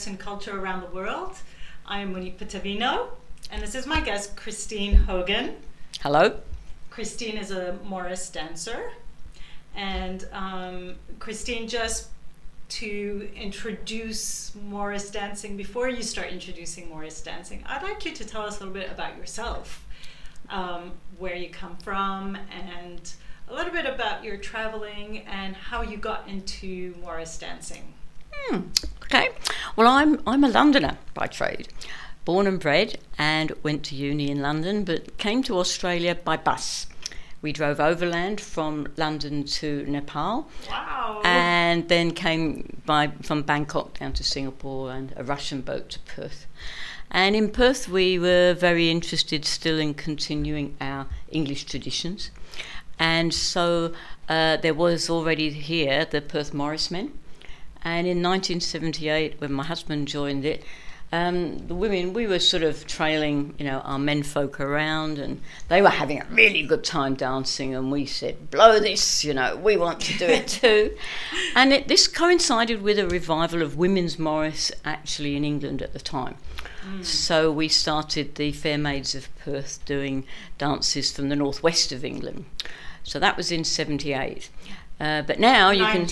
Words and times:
Dance 0.00 0.06
and 0.06 0.18
Culture 0.18 0.58
Around 0.58 0.80
the 0.80 0.96
World. 0.96 1.36
I 1.84 1.98
am 1.98 2.14
Monique 2.14 2.38
Pattavino, 2.38 3.08
and 3.50 3.62
this 3.62 3.74
is 3.74 3.86
my 3.86 4.00
guest, 4.00 4.34
Christine 4.34 4.94
Hogan. 4.94 5.56
Hello. 6.00 6.40
Christine 6.88 7.36
is 7.36 7.50
a 7.50 7.76
Morris 7.84 8.30
dancer, 8.30 8.92
and 9.74 10.26
um, 10.32 10.94
Christine, 11.18 11.68
just 11.68 12.08
to 12.80 13.28
introduce 13.36 14.54
Morris 14.54 15.10
dancing, 15.10 15.58
before 15.58 15.90
you 15.90 16.02
start 16.02 16.28
introducing 16.28 16.88
Morris 16.88 17.20
dancing, 17.20 17.62
I'd 17.66 17.82
like 17.82 18.02
you 18.06 18.12
to 18.12 18.24
tell 18.24 18.46
us 18.46 18.56
a 18.56 18.60
little 18.60 18.72
bit 18.72 18.90
about 18.90 19.18
yourself, 19.18 19.84
um, 20.48 20.92
where 21.18 21.36
you 21.36 21.50
come 21.50 21.76
from, 21.76 22.38
and 22.50 23.12
a 23.50 23.54
little 23.54 23.72
bit 23.72 23.84
about 23.84 24.24
your 24.24 24.38
traveling 24.38 25.26
and 25.26 25.54
how 25.54 25.82
you 25.82 25.98
got 25.98 26.26
into 26.26 26.94
Morris 27.02 27.36
dancing. 27.36 27.92
Hmm. 28.32 28.60
Okay. 29.04 29.30
Well, 29.76 29.86
I'm 29.86 30.20
I'm 30.26 30.44
a 30.44 30.48
Londoner 30.48 30.98
by 31.14 31.26
trade, 31.26 31.68
born 32.24 32.46
and 32.46 32.60
bred, 32.60 32.98
and 33.18 33.52
went 33.62 33.84
to 33.84 33.94
uni 33.94 34.30
in 34.30 34.40
London, 34.40 34.84
but 34.84 35.16
came 35.18 35.42
to 35.44 35.58
Australia 35.58 36.14
by 36.14 36.36
bus. 36.36 36.86
We 37.42 37.52
drove 37.52 37.80
overland 37.80 38.40
from 38.40 38.88
London 38.96 39.44
to 39.44 39.84
Nepal. 39.86 40.48
Wow. 40.68 41.22
And 41.24 41.88
then 41.88 42.10
came 42.10 42.82
by 42.84 43.12
from 43.22 43.42
Bangkok 43.42 43.98
down 43.98 44.12
to 44.14 44.24
Singapore 44.24 44.92
and 44.92 45.14
a 45.16 45.24
Russian 45.24 45.62
boat 45.62 45.88
to 45.90 45.98
Perth. 46.00 46.46
And 47.10 47.34
in 47.34 47.50
Perth, 47.50 47.88
we 47.88 48.18
were 48.18 48.54
very 48.54 48.90
interested 48.90 49.44
still 49.44 49.78
in 49.78 49.94
continuing 49.94 50.76
our 50.80 51.06
English 51.30 51.64
traditions. 51.64 52.30
And 52.98 53.32
so 53.32 53.94
uh, 54.28 54.58
there 54.58 54.74
was 54.74 55.08
already 55.08 55.50
here 55.50 56.04
the 56.04 56.20
Perth 56.20 56.52
Morris 56.52 56.90
Men. 56.90 57.18
And 57.82 58.06
in 58.06 58.22
1978, 58.22 59.40
when 59.40 59.52
my 59.52 59.64
husband 59.64 60.08
joined 60.08 60.44
it, 60.44 60.62
um, 61.12 61.66
the 61.66 61.74
women, 61.74 62.12
we 62.12 62.28
were 62.28 62.38
sort 62.38 62.62
of 62.62 62.86
trailing, 62.86 63.54
you 63.58 63.64
know, 63.64 63.80
our 63.80 63.98
men 63.98 64.22
folk 64.22 64.60
around, 64.60 65.18
and 65.18 65.40
they 65.68 65.82
were 65.82 65.88
having 65.88 66.20
a 66.20 66.26
really 66.26 66.62
good 66.62 66.84
time 66.84 67.14
dancing. 67.14 67.74
And 67.74 67.90
we 67.90 68.06
said, 68.06 68.50
"Blow 68.50 68.78
this, 68.78 69.24
you 69.24 69.34
know, 69.34 69.56
we 69.56 69.76
want 69.76 70.00
to 70.02 70.18
do 70.18 70.26
it 70.26 70.46
too." 70.46 70.96
and 71.56 71.72
it, 71.72 71.88
this 71.88 72.06
coincided 72.06 72.82
with 72.82 72.96
a 72.96 73.08
revival 73.08 73.60
of 73.60 73.76
women's 73.76 74.20
Morris 74.20 74.70
actually 74.84 75.34
in 75.34 75.44
England 75.44 75.82
at 75.82 75.92
the 75.92 75.98
time. 75.98 76.36
Mm. 76.86 77.04
So 77.04 77.50
we 77.50 77.66
started 77.66 78.36
the 78.36 78.52
Fair 78.52 78.78
Maids 78.78 79.16
of 79.16 79.28
Perth 79.38 79.84
doing 79.84 80.24
dances 80.58 81.10
from 81.10 81.28
the 81.28 81.36
northwest 81.36 81.90
of 81.90 82.04
England. 82.04 82.44
So 83.02 83.18
that 83.18 83.36
was 83.36 83.50
in 83.50 83.64
78. 83.64 84.48
Uh, 85.00 85.22
but 85.22 85.40
now 85.40 85.70
you 85.70 85.84
can. 85.84 86.06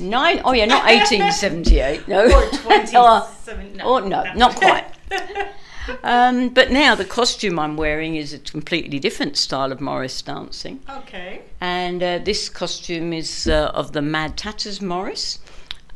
Nine, 0.00 0.40
oh 0.44 0.52
yeah, 0.52 0.64
not 0.64 0.84
1878, 0.86 2.08
no. 2.08 2.24
Or 2.24 2.48
27, 2.52 3.76
no. 3.76 3.84
Or 3.84 4.00
no, 4.00 4.22
no. 4.22 4.32
not 4.34 4.56
quite. 4.56 4.86
um, 6.02 6.48
but 6.48 6.70
now 6.70 6.94
the 6.94 7.04
costume 7.04 7.58
I'm 7.58 7.76
wearing 7.76 8.16
is 8.16 8.32
a 8.32 8.38
completely 8.38 8.98
different 8.98 9.36
style 9.36 9.72
of 9.72 9.80
Morris 9.80 10.22
dancing. 10.22 10.80
Okay. 10.88 11.42
And 11.60 12.02
uh, 12.02 12.18
this 12.18 12.48
costume 12.48 13.12
is 13.12 13.46
uh, 13.46 13.72
of 13.74 13.92
the 13.92 14.02
Mad 14.02 14.36
Tatters 14.38 14.80
Morris. 14.80 15.38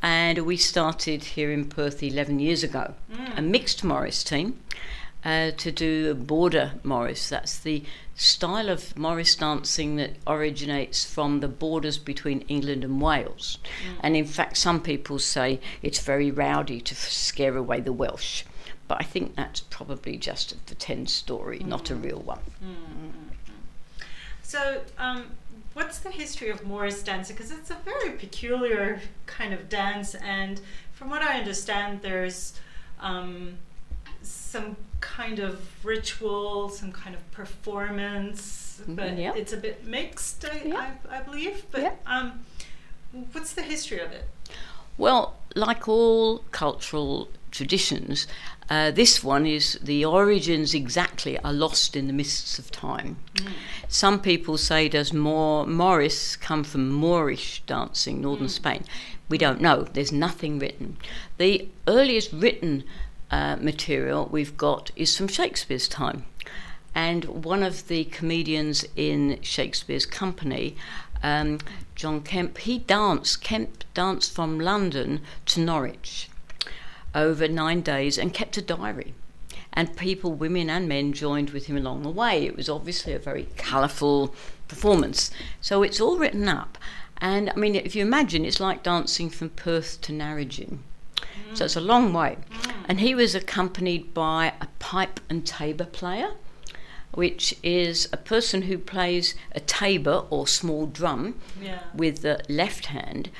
And 0.02 0.38
we 0.38 0.56
started 0.56 1.22
here 1.22 1.52
in 1.52 1.66
Perth 1.66 2.02
11 2.02 2.40
years 2.40 2.64
ago, 2.64 2.94
mm. 3.10 3.38
a 3.38 3.40
mixed 3.40 3.84
Morris 3.84 4.24
team 4.24 4.58
uh, 5.24 5.52
to 5.52 5.70
do 5.70 6.14
border 6.14 6.72
Morris. 6.82 7.28
That's 7.28 7.58
the 7.58 7.84
style 8.22 8.68
of 8.68 8.96
Morris 8.96 9.34
dancing 9.34 9.96
that 9.96 10.12
originates 10.28 11.04
from 11.04 11.40
the 11.40 11.48
borders 11.48 11.98
between 11.98 12.42
England 12.42 12.84
and 12.84 13.00
Wales. 13.00 13.58
Mm. 13.64 13.96
And 14.00 14.16
in 14.16 14.26
fact, 14.26 14.56
some 14.56 14.80
people 14.80 15.18
say 15.18 15.60
it's 15.82 15.98
very 15.98 16.30
rowdy 16.30 16.80
to 16.82 16.94
scare 16.94 17.56
away 17.56 17.80
the 17.80 17.92
Welsh. 17.92 18.44
But 18.86 19.00
I 19.00 19.04
think 19.04 19.34
that's 19.34 19.60
probably 19.60 20.16
just 20.16 20.52
a 20.52 20.56
pretend 20.56 21.10
story, 21.10 21.58
mm. 21.58 21.66
not 21.66 21.90
a 21.90 21.96
real 21.96 22.20
one. 22.20 22.38
Mm. 22.64 23.12
So, 24.42 24.82
um, 24.98 25.24
what's 25.74 25.98
the 25.98 26.10
history 26.10 26.50
of 26.50 26.64
Morris 26.64 27.02
dancing? 27.02 27.34
Because 27.34 27.50
it's 27.50 27.70
a 27.70 27.78
very 27.84 28.10
peculiar 28.10 29.00
kind 29.26 29.52
of 29.52 29.68
dance, 29.68 30.14
and 30.14 30.60
from 30.92 31.10
what 31.10 31.22
I 31.22 31.38
understand, 31.38 32.02
there's 32.02 32.52
um, 33.00 33.56
some 34.22 34.76
kind 35.00 35.38
of 35.38 35.84
ritual, 35.84 36.68
some 36.68 36.92
kind 36.92 37.14
of 37.14 37.30
performance, 37.32 38.80
mm-hmm, 38.82 38.94
but 38.94 39.08
it's 39.36 39.52
a 39.52 39.56
bit 39.56 39.86
mixed, 39.86 40.44
I. 40.44 40.92
I, 41.10 41.18
I 41.18 41.22
believe. 41.22 41.64
But 41.70 42.00
um, 42.06 42.44
what's 43.32 43.52
the 43.52 43.62
history 43.62 44.00
of 44.00 44.12
it? 44.12 44.24
Well, 44.98 45.34
like 45.54 45.88
all 45.88 46.38
cultural 46.50 47.28
traditions, 47.50 48.26
uh, 48.70 48.90
this 48.90 49.22
one 49.22 49.46
is 49.46 49.78
the 49.82 50.04
origins 50.04 50.74
exactly 50.74 51.38
are 51.38 51.52
lost 51.52 51.96
in 51.96 52.06
the 52.06 52.12
mists 52.12 52.58
of 52.58 52.70
time. 52.70 53.16
Mm. 53.34 53.52
Some 53.88 54.20
people 54.20 54.56
say 54.56 54.88
does 54.88 55.12
more 55.12 55.66
Morris 55.66 56.36
come 56.36 56.64
from 56.64 56.90
Moorish 56.90 57.62
dancing, 57.66 58.20
northern 58.20 58.46
mm. 58.46 58.50
Spain? 58.50 58.84
We 59.28 59.38
don't 59.38 59.60
know. 59.60 59.82
There's 59.82 60.12
nothing 60.12 60.58
written. 60.58 60.96
The 61.38 61.68
earliest 61.88 62.32
written 62.32 62.84
uh, 63.32 63.56
material 63.60 64.28
we've 64.30 64.56
got 64.56 64.90
is 64.94 65.16
from 65.16 65.26
Shakespeare's 65.26 65.88
time. 65.88 66.24
And 66.94 67.24
one 67.44 67.62
of 67.62 67.88
the 67.88 68.04
comedians 68.04 68.84
in 68.94 69.38
Shakespeare's 69.40 70.04
company, 70.04 70.76
um, 71.22 71.58
John 71.94 72.20
Kemp, 72.20 72.58
he 72.58 72.78
danced, 72.78 73.42
Kemp 73.42 73.84
danced 73.94 74.34
from 74.34 74.60
London 74.60 75.22
to 75.46 75.60
Norwich 75.60 76.28
over 77.14 77.48
nine 77.48 77.80
days 77.80 78.18
and 78.18 78.34
kept 78.34 78.58
a 78.58 78.62
diary. 78.62 79.14
And 79.72 79.96
people, 79.96 80.34
women 80.34 80.68
and 80.68 80.86
men, 80.86 81.14
joined 81.14 81.50
with 81.50 81.64
him 81.66 81.78
along 81.78 82.02
the 82.02 82.10
way. 82.10 82.44
It 82.44 82.56
was 82.56 82.68
obviously 82.68 83.14
a 83.14 83.18
very 83.18 83.48
colourful 83.56 84.34
performance. 84.68 85.30
So 85.62 85.82
it's 85.82 86.00
all 86.00 86.18
written 86.18 86.46
up. 86.46 86.76
And 87.16 87.48
I 87.48 87.54
mean, 87.56 87.74
if 87.74 87.96
you 87.96 88.02
imagine, 88.02 88.44
it's 88.44 88.60
like 88.60 88.82
dancing 88.82 89.30
from 89.30 89.48
Perth 89.50 90.02
to 90.02 90.12
Narrogin. 90.12 90.80
So 91.54 91.64
it's 91.64 91.76
a 91.76 91.80
long 91.80 92.12
way. 92.12 92.36
And 92.88 93.00
he 93.00 93.14
was 93.14 93.34
accompanied 93.34 94.14
by 94.14 94.54
a 94.60 94.66
pipe 94.78 95.20
and 95.28 95.46
tabor 95.46 95.84
player, 95.84 96.32
which 97.12 97.54
is 97.62 98.08
a 98.12 98.16
person 98.16 98.62
who 98.62 98.78
plays 98.78 99.34
a 99.52 99.60
tabor 99.60 100.24
or 100.30 100.46
small 100.46 100.86
drum 100.86 101.40
yeah. 101.60 101.80
with 101.94 102.22
the 102.22 102.42
left 102.48 102.86
hand, 102.86 103.30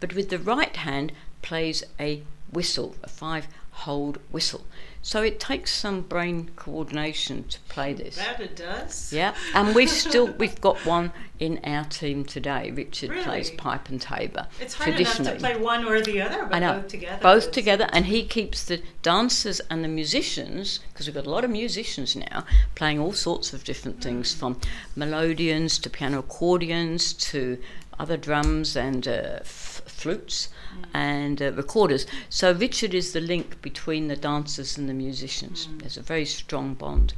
but 0.00 0.14
with 0.14 0.30
the 0.30 0.38
right 0.38 0.76
hand 0.76 1.12
plays 1.42 1.84
a 1.98 2.22
whistle, 2.52 2.96
a 3.02 3.08
five 3.08 3.46
hold 3.70 4.18
whistle. 4.30 4.64
So 5.02 5.22
it 5.22 5.40
takes 5.40 5.72
some 5.72 6.02
brain 6.02 6.50
coordination 6.56 7.44
to 7.44 7.60
play 7.68 7.94
this. 7.94 8.16
That 8.16 8.38
it 8.40 8.54
does. 8.54 9.12
Yeah, 9.12 9.34
and 9.54 9.74
we've 9.74 9.88
still 10.06 10.26
we've 10.32 10.60
got 10.60 10.84
one 10.84 11.12
in 11.38 11.58
our 11.64 11.84
team 11.84 12.24
today. 12.24 12.70
Richard 12.70 13.10
really? 13.10 13.22
plays 13.22 13.50
pipe 13.50 13.88
and 13.88 14.00
tabor. 14.00 14.46
It's 14.60 14.74
hard 14.74 15.00
enough 15.00 15.16
to 15.16 15.36
play 15.36 15.56
one 15.56 15.86
or 15.86 16.02
the 16.02 16.20
other, 16.20 16.44
but 16.44 16.54
I 16.54 16.58
know, 16.58 16.80
both 16.80 16.88
together. 16.88 17.22
Both 17.22 17.50
together, 17.50 17.88
and 17.92 18.06
he 18.06 18.24
keeps 18.24 18.64
the 18.64 18.82
dancers 19.02 19.60
and 19.70 19.82
the 19.82 19.88
musicians 19.88 20.80
because 20.92 21.06
we've 21.06 21.14
got 21.14 21.26
a 21.26 21.30
lot 21.30 21.44
of 21.44 21.50
musicians 21.50 22.14
now 22.14 22.44
playing 22.74 22.98
all 22.98 23.12
sorts 23.12 23.54
of 23.54 23.64
different 23.64 24.02
things, 24.02 24.34
mm. 24.34 24.38
from 24.38 24.60
melodeons 24.96 25.80
to 25.80 25.88
piano 25.88 26.18
accordions 26.18 27.14
to 27.14 27.58
other 27.98 28.16
drums 28.16 28.76
and 28.76 29.06
uh, 29.06 29.38
f- 29.40 29.82
flutes 30.00 30.48
and 30.94 31.42
uh, 31.42 31.52
recorders. 31.52 32.06
So 32.28 32.52
Richard 32.52 32.94
is 32.94 33.12
the 33.12 33.20
link 33.20 33.60
between 33.60 34.08
the 34.08 34.16
dancers 34.16 34.78
and 34.78 34.88
the 34.88 34.94
musicians. 34.94 35.66
Mm. 35.66 35.80
There's 35.80 35.96
a 35.98 36.02
very 36.02 36.24
strong 36.24 36.74
bond. 36.74 37.14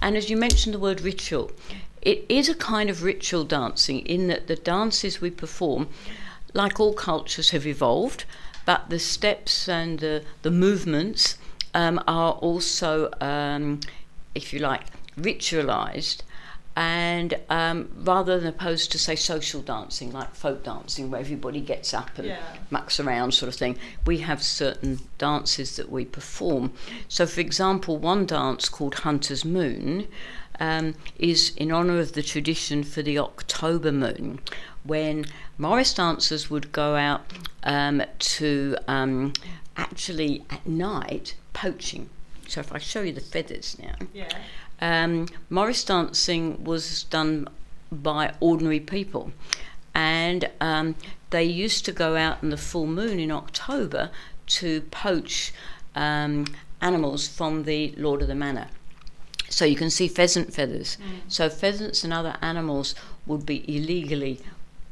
And 0.00 0.16
as 0.16 0.28
you 0.28 0.36
mentioned 0.36 0.74
the 0.74 0.78
word 0.78 1.00
ritual, 1.00 1.52
it 2.02 2.24
is 2.28 2.48
a 2.48 2.54
kind 2.54 2.90
of 2.90 3.02
ritual 3.02 3.44
dancing 3.44 4.00
in 4.00 4.28
that 4.28 4.46
the 4.46 4.56
dances 4.56 5.20
we 5.20 5.30
perform, 5.30 5.88
like 6.52 6.80
all 6.80 6.94
cultures, 6.94 7.50
have 7.50 7.66
evolved, 7.66 8.24
but 8.64 8.90
the 8.90 8.98
steps 8.98 9.68
and 9.68 10.02
uh, 10.02 10.20
the 10.42 10.50
movements 10.50 11.38
um, 11.74 12.02
are 12.06 12.32
also, 12.32 13.10
um, 13.20 13.80
if 14.34 14.52
you 14.52 14.58
like, 14.58 14.84
ritualized 15.18 16.22
and 16.76 17.34
um, 17.48 17.90
rather 17.96 18.38
than 18.38 18.48
opposed 18.48 18.92
to 18.92 18.98
say 18.98 19.16
social 19.16 19.62
dancing 19.62 20.12
like 20.12 20.34
folk 20.34 20.62
dancing 20.62 21.10
where 21.10 21.18
everybody 21.18 21.60
gets 21.60 21.94
up 21.94 22.10
and 22.18 22.28
yeah. 22.28 22.38
mucks 22.70 23.00
around 23.00 23.32
sort 23.32 23.48
of 23.48 23.54
thing 23.54 23.78
we 24.04 24.18
have 24.18 24.42
certain 24.42 25.00
dances 25.16 25.76
that 25.76 25.90
we 25.90 26.04
perform. 26.04 26.72
So 27.08 27.26
for 27.26 27.40
example 27.40 27.96
one 27.96 28.26
dance 28.26 28.68
called 28.68 28.96
hunter's 28.96 29.44
moon 29.44 30.06
um, 30.60 30.94
is 31.18 31.54
in 31.56 31.72
honour 31.72 31.98
of 31.98 32.12
the 32.12 32.22
tradition 32.22 32.84
for 32.84 33.00
the 33.00 33.18
october 33.18 33.92
moon 33.92 34.40
when 34.84 35.24
morris 35.58 35.94
dancers 35.94 36.50
would 36.50 36.72
go 36.72 36.94
out 36.94 37.22
um, 37.62 38.02
to 38.18 38.76
um, 38.86 39.32
actually 39.78 40.44
at 40.50 40.66
night 40.66 41.36
poaching. 41.54 42.10
So 42.48 42.60
if 42.60 42.70
i 42.72 42.78
show 42.78 43.00
you 43.00 43.12
the 43.14 43.22
feathers 43.22 43.78
now. 43.80 43.94
Yeah 44.12 44.28
um, 44.80 45.26
Morris 45.48 45.84
dancing 45.84 46.62
was 46.64 47.04
done 47.04 47.48
by 47.90 48.34
ordinary 48.40 48.80
people, 48.80 49.32
and 49.94 50.50
um, 50.60 50.94
they 51.30 51.44
used 51.44 51.84
to 51.86 51.92
go 51.92 52.16
out 52.16 52.42
in 52.42 52.50
the 52.50 52.56
full 52.56 52.86
moon 52.86 53.18
in 53.18 53.30
October 53.30 54.10
to 54.46 54.82
poach 54.82 55.52
um, 55.94 56.46
animals 56.80 57.26
from 57.26 57.64
the 57.64 57.94
Lord 57.96 58.22
of 58.22 58.28
the 58.28 58.34
Manor. 58.34 58.68
So 59.48 59.64
you 59.64 59.76
can 59.76 59.90
see 59.90 60.08
pheasant 60.08 60.52
feathers. 60.52 60.98
Mm. 61.00 61.20
So 61.28 61.48
pheasants 61.48 62.04
and 62.04 62.12
other 62.12 62.36
animals 62.42 62.94
would 63.26 63.46
be 63.46 63.64
illegally 63.74 64.40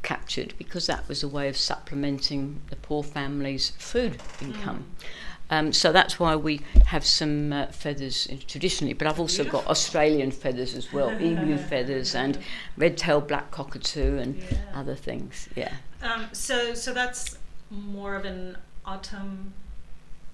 captured 0.02 0.54
because 0.58 0.86
that 0.86 1.08
was 1.08 1.22
a 1.22 1.28
way 1.28 1.48
of 1.48 1.56
supplementing 1.56 2.60
the 2.70 2.76
poor 2.76 3.02
family's 3.02 3.70
food 3.78 4.20
income. 4.40 4.84
Um, 5.50 5.72
so 5.72 5.92
that's 5.92 6.18
why 6.18 6.34
we 6.36 6.60
have 6.86 7.04
some 7.04 7.52
uh, 7.52 7.66
feathers 7.66 8.26
traditionally, 8.48 8.94
but 8.94 9.06
I've 9.06 9.20
also 9.20 9.44
got 9.44 9.66
Australian 9.66 10.30
feathers 10.30 10.74
as 10.74 10.92
well, 10.92 11.14
emu 11.20 11.58
feathers 11.58 12.14
and 12.14 12.38
red-tailed 12.76 13.28
black 13.28 13.50
cockatoo 13.50 14.18
and 14.18 14.36
Yeah. 14.36 14.58
other 14.74 14.94
things. 14.94 15.48
Yeah. 15.54 15.74
Um, 16.02 16.26
so, 16.32 16.74
so 16.74 16.92
that's 16.94 17.38
more 17.70 18.16
of 18.16 18.24
an 18.24 18.56
autumn 18.86 19.52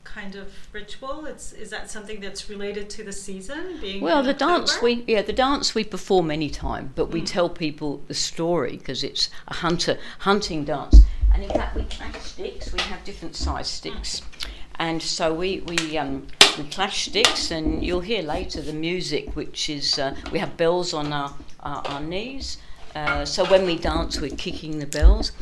kind 0.04 0.34
of 0.34 0.52
ritual. 0.72 1.26
It's 1.26 1.52
is 1.52 1.70
that 1.70 1.88
something 1.90 2.20
that's 2.20 2.48
related 2.50 2.88
to 2.90 3.04
the 3.04 3.12
season 3.12 3.78
being? 3.80 4.00
Well, 4.02 4.22
the 4.24 4.34
dance 4.34 4.80
we 4.82 5.04
yeah 5.06 5.22
the 5.22 5.32
dance 5.32 5.72
we 5.74 5.84
perform 5.84 6.30
any 6.32 6.50
time, 6.50 6.92
but 6.96 7.06
we 7.12 7.20
Mm. 7.22 7.26
tell 7.26 7.48
people 7.48 8.02
the 8.08 8.14
story 8.14 8.76
because 8.76 9.04
it's 9.04 9.28
a 9.46 9.54
hunter 9.54 9.98
hunting 10.20 10.64
dance. 10.64 11.02
And 11.32 11.44
in 11.44 11.50
fact, 11.50 11.76
we 11.76 11.84
clash 11.84 12.18
sticks. 12.22 12.72
We 12.72 12.80
have 12.80 13.04
different 13.04 13.36
size 13.36 13.68
sticks, 13.68 14.22
and 14.80 15.02
so 15.02 15.32
we 15.32 15.60
we 15.60 15.98
um, 15.98 16.26
we 16.56 16.64
clash 16.64 17.06
sticks, 17.08 17.50
and 17.50 17.84
you'll 17.84 18.00
hear 18.00 18.22
later 18.22 18.62
the 18.62 18.72
music, 18.72 19.36
which 19.36 19.68
is 19.68 19.98
uh, 19.98 20.16
we 20.32 20.38
have 20.38 20.56
bells 20.56 20.92
on 20.94 21.12
our 21.12 21.34
our, 21.60 21.86
our 21.86 22.00
knees. 22.00 22.56
Uh, 22.96 23.24
so 23.24 23.44
when 23.44 23.66
we 23.66 23.76
dance, 23.76 24.20
we're 24.20 24.34
kicking 24.34 24.78
the 24.78 24.86
bells, 24.86 25.32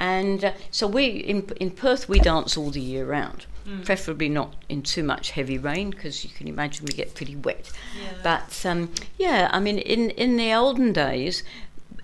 and 0.00 0.44
uh, 0.44 0.52
so 0.70 0.86
we 0.88 1.06
in 1.06 1.48
in 1.60 1.70
Perth 1.70 2.08
we 2.08 2.18
dance 2.18 2.56
all 2.56 2.70
the 2.70 2.80
year 2.80 3.06
round. 3.06 3.46
Mm. 3.64 3.84
Preferably 3.84 4.28
not 4.28 4.56
in 4.68 4.82
too 4.82 5.04
much 5.04 5.30
heavy 5.32 5.58
rain 5.58 5.90
because 5.90 6.24
you 6.24 6.30
can 6.30 6.48
imagine 6.48 6.84
we 6.84 6.92
get 6.92 7.14
pretty 7.14 7.36
wet. 7.36 7.70
Yeah. 8.02 8.12
But 8.22 8.66
um, 8.66 8.90
yeah, 9.18 9.50
I 9.52 9.60
mean, 9.60 9.78
in, 9.78 10.10
in 10.10 10.36
the 10.36 10.52
olden 10.54 10.94
days, 10.94 11.44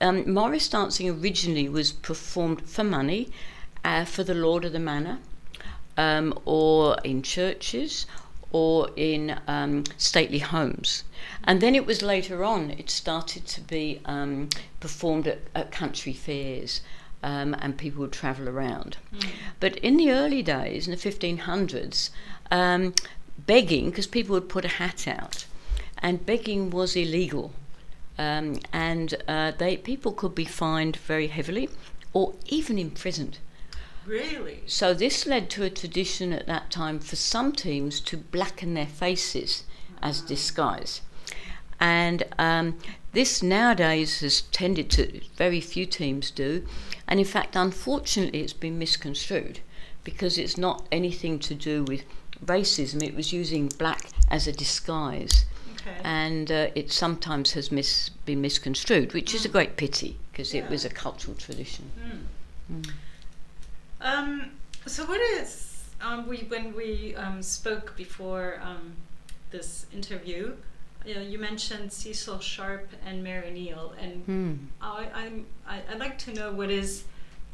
um, 0.03 0.31
Morris 0.31 0.69
dancing 0.69 1.09
originally 1.09 1.69
was 1.69 1.93
performed 1.93 2.69
for 2.69 2.85
money 2.85 3.31
uh, 3.83 4.05
for 4.05 4.23
the 4.23 4.35
Lord 4.35 4.67
of 4.67 4.73
the 4.73 4.79
Manor, 4.79 5.19
um, 5.97 6.39
or 6.45 6.97
in 7.05 7.23
churches, 7.23 8.07
or 8.53 8.91
in 8.97 9.39
um, 9.47 9.85
stately 9.97 10.39
homes. 10.39 11.05
And 11.45 11.61
then 11.61 11.75
it 11.75 11.85
was 11.87 12.03
later 12.03 12.45
on, 12.45 12.71
it 12.71 12.91
started 12.91 13.47
to 13.47 13.61
be 13.61 14.01
um, 14.05 14.49
performed 14.81 15.27
at, 15.27 15.41
at 15.55 15.73
country 15.73 16.13
fairs. 16.13 16.81
Um, 17.23 17.57
and 17.59 17.77
people 17.77 18.03
would 18.03 18.13
travel 18.13 18.49
around. 18.49 18.99
Mm. 19.13 19.29
But 19.59 19.79
in 19.79 19.97
the 19.97 20.13
early 20.13 20.43
days, 20.43 20.87
in 20.87 20.93
the 20.93 20.99
1500s, 20.99 22.11
um, 22.53 22.95
begging, 23.47 23.91
because 23.91 24.07
people 24.07 24.35
would 24.35 24.49
put 24.49 24.65
a 24.65 24.69
hat 24.69 25.09
out, 25.09 25.47
and 25.99 26.25
begging 26.25 26.71
was 26.71 26.95
illegal. 26.95 27.53
Um, 28.19 28.61
and 28.73 29.15
uh, 29.27 29.53
they, 29.59 29.77
people 29.77 30.13
could 30.13 30.35
be 30.35 30.45
fined 30.45 30.97
very 30.97 31.27
heavily 31.27 31.69
or 32.13 32.35
even 32.47 32.79
imprisoned. 32.79 33.39
Really? 34.07 34.63
So 34.67 34.95
this 34.95 35.27
led 35.27 35.51
to 35.51 35.65
a 35.65 35.71
tradition 35.71 36.33
at 36.33 36.47
that 36.47 36.71
time 36.71 36.99
for 37.01 37.17
some 37.17 37.53
teams 37.53 38.01
to 38.01 38.17
blacken 38.17 38.75
their 38.75 38.87
faces 38.87 39.65
as 40.01 40.21
disguise. 40.21 41.01
And 41.81 42.23
um, 42.39 42.79
this 43.13 43.43
nowadays 43.43 44.21
has 44.21 44.43
tended 44.43 44.91
to, 44.91 45.21
very 45.37 45.61
few 45.61 45.87
teams 45.87 46.31
do, 46.31 46.67
and 47.09 47.19
in 47.21 47.27
fact, 47.27 47.57
unfortunately, 47.57 48.41
it's 48.41 48.53
been 48.53 48.79
misconstrued 48.79 49.61
because 50.05 50.39
it's 50.39 50.57
not 50.57 50.87
anything 50.93 51.39
to 51.41 51.55
do 51.55 51.83
with 51.85 52.05
racism, 52.45 53.03
it 53.03 53.15
was 53.15 53.33
using 53.33 53.69
black 53.79 54.11
as 54.31 54.47
a 54.47 54.53
disguise. 54.53 55.45
Okay. 55.81 56.01
And 56.05 56.51
uh, 56.51 56.69
it 56.75 56.93
sometimes 56.93 57.53
has 57.53 57.71
mis- 57.73 58.11
been 58.25 58.41
misconstrued, 58.41 59.13
which 59.13 59.35
is 59.35 59.45
a 59.45 59.49
great 59.49 59.77
pity 59.77 60.19
because 60.31 60.55
it 60.55 60.69
was 60.71 60.85
a 60.85 60.91
cultural 60.91 61.37
tradition. 61.37 61.91
Mm. 62.71 62.91
Um, 64.01 64.51
so 64.87 65.05
what 65.07 65.21
is 65.21 65.85
um, 66.01 66.29
we 66.29 66.39
when 66.49 66.75
we 66.75 67.15
um, 67.17 67.43
spoke 67.43 67.97
before 67.97 68.61
um, 68.63 68.95
this 69.51 69.87
interview? 69.93 70.55
You, 71.05 71.15
know, 71.15 71.21
you 71.21 71.39
mentioned 71.39 71.93
Cecil 71.93 72.41
Sharp 72.41 72.89
and 73.07 73.23
Mary 73.23 73.51
Neal, 73.53 73.95
and 74.01 74.25
Hmm. 74.25 74.55
I, 74.83 75.07
I'm, 75.15 75.47
I, 75.67 75.81
I'd 75.91 76.01
like 76.01 76.19
to 76.21 76.35
know 76.35 76.53
what 76.53 76.69
is 76.71 77.05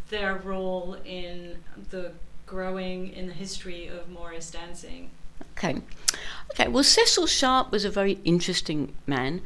their 0.09 0.37
role 0.37 0.97
in 1.05 1.57
the 1.91 2.13
growing 2.47 3.13
in 3.13 3.27
the 3.27 3.33
history 3.35 3.89
of 3.89 4.09
Morris 4.09 4.51
dancing. 4.51 5.11
Okay. 5.57 5.81
Okay, 6.53 6.69
well, 6.69 6.85
Cecil 6.85 7.27
Sharp 7.27 7.71
was 7.71 7.85
a 7.85 7.91
very 7.91 8.19
interesting 8.25 8.95
man. 9.07 9.43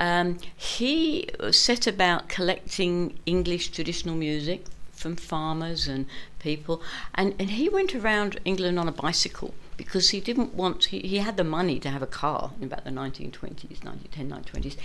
Um, 0.00 0.38
he 0.56 1.28
set 1.50 1.86
about 1.86 2.28
collecting 2.28 3.18
English 3.26 3.70
traditional 3.70 4.16
music 4.16 4.66
from 4.92 5.16
farmers 5.16 5.86
and 5.86 6.06
people, 6.44 6.80
and, 7.14 7.34
and 7.40 7.50
he 7.52 7.68
went 7.68 7.94
around 7.94 8.38
England 8.44 8.78
on 8.78 8.86
a 8.86 8.92
bicycle 8.92 9.54
because 9.76 10.10
he 10.10 10.20
didn't 10.20 10.54
want, 10.54 10.84
he, 10.84 11.00
he 11.00 11.18
had 11.18 11.36
the 11.36 11.42
money 11.42 11.80
to 11.80 11.90
have 11.90 12.02
a 12.02 12.06
car 12.06 12.52
in 12.60 12.66
about 12.66 12.84
the 12.84 12.90
1920s, 12.90 13.82
1910, 13.82 14.30
1920s, 14.30 14.76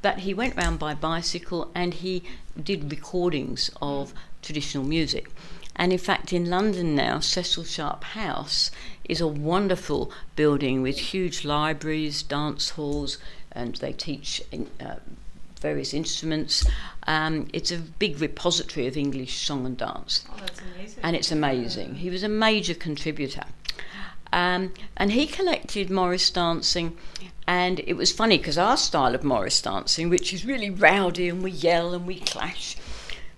but 0.00 0.20
he 0.20 0.34
went 0.34 0.56
around 0.56 0.78
by 0.78 0.94
bicycle 0.94 1.70
and 1.74 1.94
he 1.94 2.24
did 2.60 2.90
recordings 2.90 3.70
of 3.80 4.12
traditional 4.40 4.84
music. 4.84 5.30
And 5.76 5.92
in 5.92 5.98
fact, 5.98 6.32
in 6.32 6.50
London 6.50 6.94
now, 6.94 7.20
Cecil 7.20 7.64
Sharp 7.64 8.04
House 8.04 8.70
is 9.04 9.20
a 9.20 9.26
wonderful 9.26 10.10
building 10.34 10.82
with 10.82 10.98
huge 10.98 11.44
libraries, 11.44 12.22
dance 12.22 12.70
halls, 12.70 13.18
and 13.52 13.76
they 13.76 13.92
teach 13.92 14.42
in, 14.50 14.68
uh, 14.80 14.96
various 15.62 15.94
instruments. 15.94 16.66
Um, 17.06 17.48
it's 17.52 17.70
a 17.70 17.78
big 17.78 18.20
repository 18.20 18.86
of 18.86 18.96
English 18.96 19.46
song 19.46 19.64
and 19.64 19.76
dance, 19.76 20.24
Oh, 20.30 20.36
that's 20.40 20.60
amazing. 20.60 20.98
and 21.02 21.16
it's 21.16 21.32
amazing. 21.32 21.94
He 21.96 22.10
was 22.10 22.22
a 22.22 22.28
major 22.28 22.74
contributor. 22.74 23.44
Um, 24.32 24.72
and 24.96 25.12
he 25.12 25.26
collected 25.26 25.90
Morris 25.90 26.30
dancing, 26.30 26.96
and 27.46 27.80
it 27.80 27.94
was 27.94 28.12
funny 28.12 28.38
because 28.38 28.56
our 28.58 28.76
style 28.78 29.14
of 29.14 29.22
Morris 29.24 29.60
dancing, 29.60 30.08
which 30.08 30.32
is 30.32 30.44
really 30.46 30.70
rowdy 30.70 31.28
and 31.28 31.42
we 31.42 31.50
yell 31.50 31.92
and 31.92 32.06
we 32.06 32.18
clash, 32.20 32.76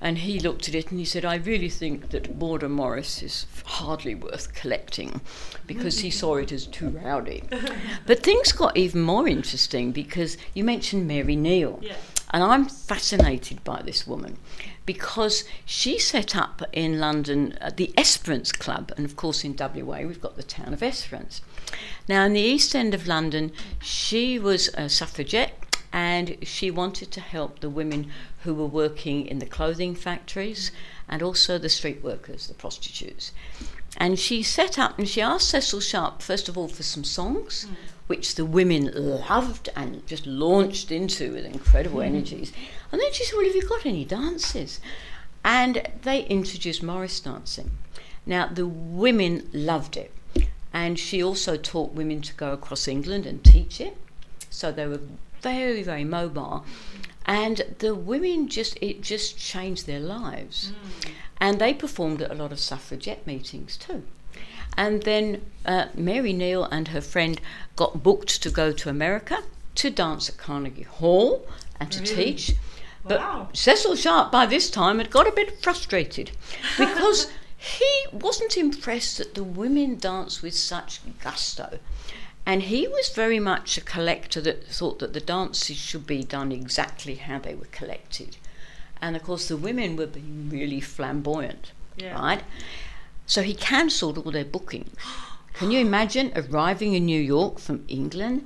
and 0.00 0.18
he 0.18 0.38
looked 0.38 0.68
at 0.68 0.75
it 0.75 0.90
and 0.90 1.00
he 1.00 1.04
said, 1.04 1.25
I 1.25 1.37
really 1.37 1.70
think 1.70 2.10
that 2.10 2.38
Border 2.38 2.68
Morris 2.68 3.22
is 3.22 3.46
hardly 3.64 4.14
worth 4.14 4.54
collecting 4.54 5.20
because 5.66 6.00
he 6.00 6.10
saw 6.10 6.37
it 6.37 6.52
as 6.52 6.66
too 6.66 6.90
rowdy. 6.90 7.42
but 8.06 8.22
things 8.22 8.52
got 8.52 8.76
even 8.76 9.00
more 9.00 9.26
interesting 9.26 9.90
because 9.90 10.37
you 10.52 10.62
mentioned 10.62 11.08
Mary 11.08 11.34
Neal. 11.37 11.80
Yeah. 11.82 11.96
And 12.31 12.43
I'm 12.43 12.66
fascinated 12.66 13.62
by 13.64 13.83
this 13.83 14.07
woman 14.07 14.38
because 14.87 15.45
she 15.64 15.99
set 15.99 16.35
up 16.37 16.62
in 16.73 16.99
London 16.99 17.57
uh, 17.61 17.71
the 17.75 17.93
Esperance 17.97 18.52
Club, 18.52 18.93
and 18.97 19.07
of 19.07 19.16
course 19.16 19.45
in 19.45 19.57
WA 19.57 20.00
we've 20.00 20.21
got 20.21 20.37
the 20.37 20.43
town 20.43 20.73
of 20.73 20.83
Esperance. 20.83 21.40
Now, 22.09 22.25
in 22.25 22.33
the 22.33 22.40
East 22.40 22.75
End 22.75 22.95
of 22.95 23.07
London, 23.07 23.52
she 23.81 24.38
was 24.38 24.69
a 24.75 24.88
suffragette 24.88 25.59
and 25.93 26.37
she 26.43 26.73
wanted 26.73 27.12
to 27.12 27.21
help 27.21 27.61
the 27.61 27.71
women 27.71 28.11
who 28.43 28.52
were 28.52 28.66
working 28.66 29.26
in 29.26 29.38
the 29.38 29.47
clothing 29.47 29.95
factories 29.95 30.73
and 31.09 31.23
also 31.23 31.57
the 31.57 31.69
street 31.69 32.02
workers, 32.02 32.49
the 32.49 32.54
prostitutes. 32.54 33.31
And 33.97 34.19
she 34.19 34.43
set 34.43 34.76
up 34.76 34.99
and 34.99 35.09
she 35.09 35.21
asked 35.21 35.50
Cecil 35.50 35.81
Sharp, 35.81 36.21
first 36.21 36.49
of 36.49 36.59
all, 36.59 36.66
for 36.66 36.83
some 36.83 37.04
songs, 37.04 37.69
which 38.06 38.34
the 38.34 38.44
women 38.44 38.90
loved 38.94 39.68
and 39.75 40.06
just 40.06 40.26
launched 40.26 40.90
into 40.90 41.32
with 41.32 41.44
incredible 41.44 42.00
hmm. 42.00 42.06
energies. 42.06 42.52
And 42.92 43.00
then 43.00 43.12
she 43.12 43.25
said, 43.25 43.37
Well, 43.37 43.46
have 43.46 43.54
you 43.54 43.68
got 43.68 43.87
any 43.87 44.04
dances? 44.04 44.80
And 45.44 45.88
they 46.02 46.25
introduced 46.25 46.82
Morris 46.82 47.20
dancing. 47.20 47.70
Now, 48.26 48.46
the 48.46 48.66
women 48.66 49.49
loved 49.52 49.96
it. 49.96 50.11
And 50.73 50.99
she 50.99 51.23
also 51.23 51.56
taught 51.56 51.92
women 51.92 52.23
to 52.23 52.34
go 52.34 52.52
across 52.52 52.88
England 52.88 53.26
and 53.26 53.44
teach 53.44 53.80
it. 53.80 53.96
So 54.50 54.73
they 54.73 54.87
were 54.87 55.00
very, 55.40 55.82
very 55.82 56.04
mobile. 56.04 56.64
And 57.26 57.76
the 57.78 57.94
women 57.94 58.49
just, 58.49 58.78
it 58.80 59.02
just 59.02 59.38
changed 59.38 59.87
their 59.87 60.00
lives. 60.00 60.70
Hmm. 60.70 61.12
And 61.38 61.58
they 61.58 61.75
performed 61.75 62.23
at 62.23 62.30
a 62.30 62.34
lot 62.34 62.52
of 62.52 62.58
suffragette 62.58 63.26
meetings 63.26 63.76
too. 63.76 64.04
And 64.76 65.02
then 65.02 65.43
uh, 65.64 65.87
Mary 65.95 66.33
Neal 66.33 66.64
and 66.64 66.88
her 66.88 67.00
friend 67.00 67.40
got 67.76 68.02
booked 68.02 68.43
to 68.43 68.50
go 68.50 68.73
to 68.73 68.88
America 68.88 69.43
to 69.76 69.90
dance 69.90 70.28
at 70.28 70.37
Carnegie 70.37 70.83
Hall 70.83 71.47
and 71.81 71.90
to 71.93 72.00
Really? 72.00 72.14
teach. 72.35 72.52
But 73.04 73.21
Wow. 73.21 73.49
Cecil 73.52 73.97
Sharp 73.97 74.33
by 74.33 74.47
this 74.47 74.71
time 74.71 74.99
had 74.99 75.11
got 75.11 75.26
a 75.28 75.33
bit 75.33 75.62
frustrated 75.62 76.31
because 76.78 77.31
he 77.57 77.90
wasn't 78.12 78.57
impressed 78.57 79.19
that 79.19 79.35
the 79.35 79.45
women 79.45 79.97
danced 79.99 80.43
with 80.43 80.54
such 80.54 81.00
gusto. 81.23 81.78
And 82.47 82.64
he 82.64 82.87
was 82.87 83.09
very 83.09 83.40
much 83.40 83.78
a 83.78 83.81
collector 83.81 84.40
that 84.43 84.66
thought 84.66 84.99
that 84.99 85.14
the 85.14 85.21
dances 85.21 85.76
should 85.78 86.07
be 86.07 86.23
done 86.25 86.52
exactly 86.52 87.14
how 87.14 87.38
they 87.38 87.54
were 87.54 87.69
collected. 87.73 88.37
And 89.00 89.16
of 89.16 89.23
course, 89.23 89.49
the 89.49 89.57
women 89.57 89.97
were 89.97 90.07
being 90.07 90.50
really 90.50 90.81
flamboyant, 90.81 91.73
Yeah. 91.97 92.14
right? 92.14 92.43
So 93.26 93.43
he 93.43 93.54
cancelled 93.54 94.19
all 94.19 94.33
their 94.33 94.45
bookings. 94.45 94.95
Can 95.54 95.71
you 95.71 95.78
imagine 95.78 96.33
arriving 96.35 96.95
in 96.95 97.07
New 97.07 97.21
York 97.21 97.61
from 97.61 97.85
England? 97.87 98.45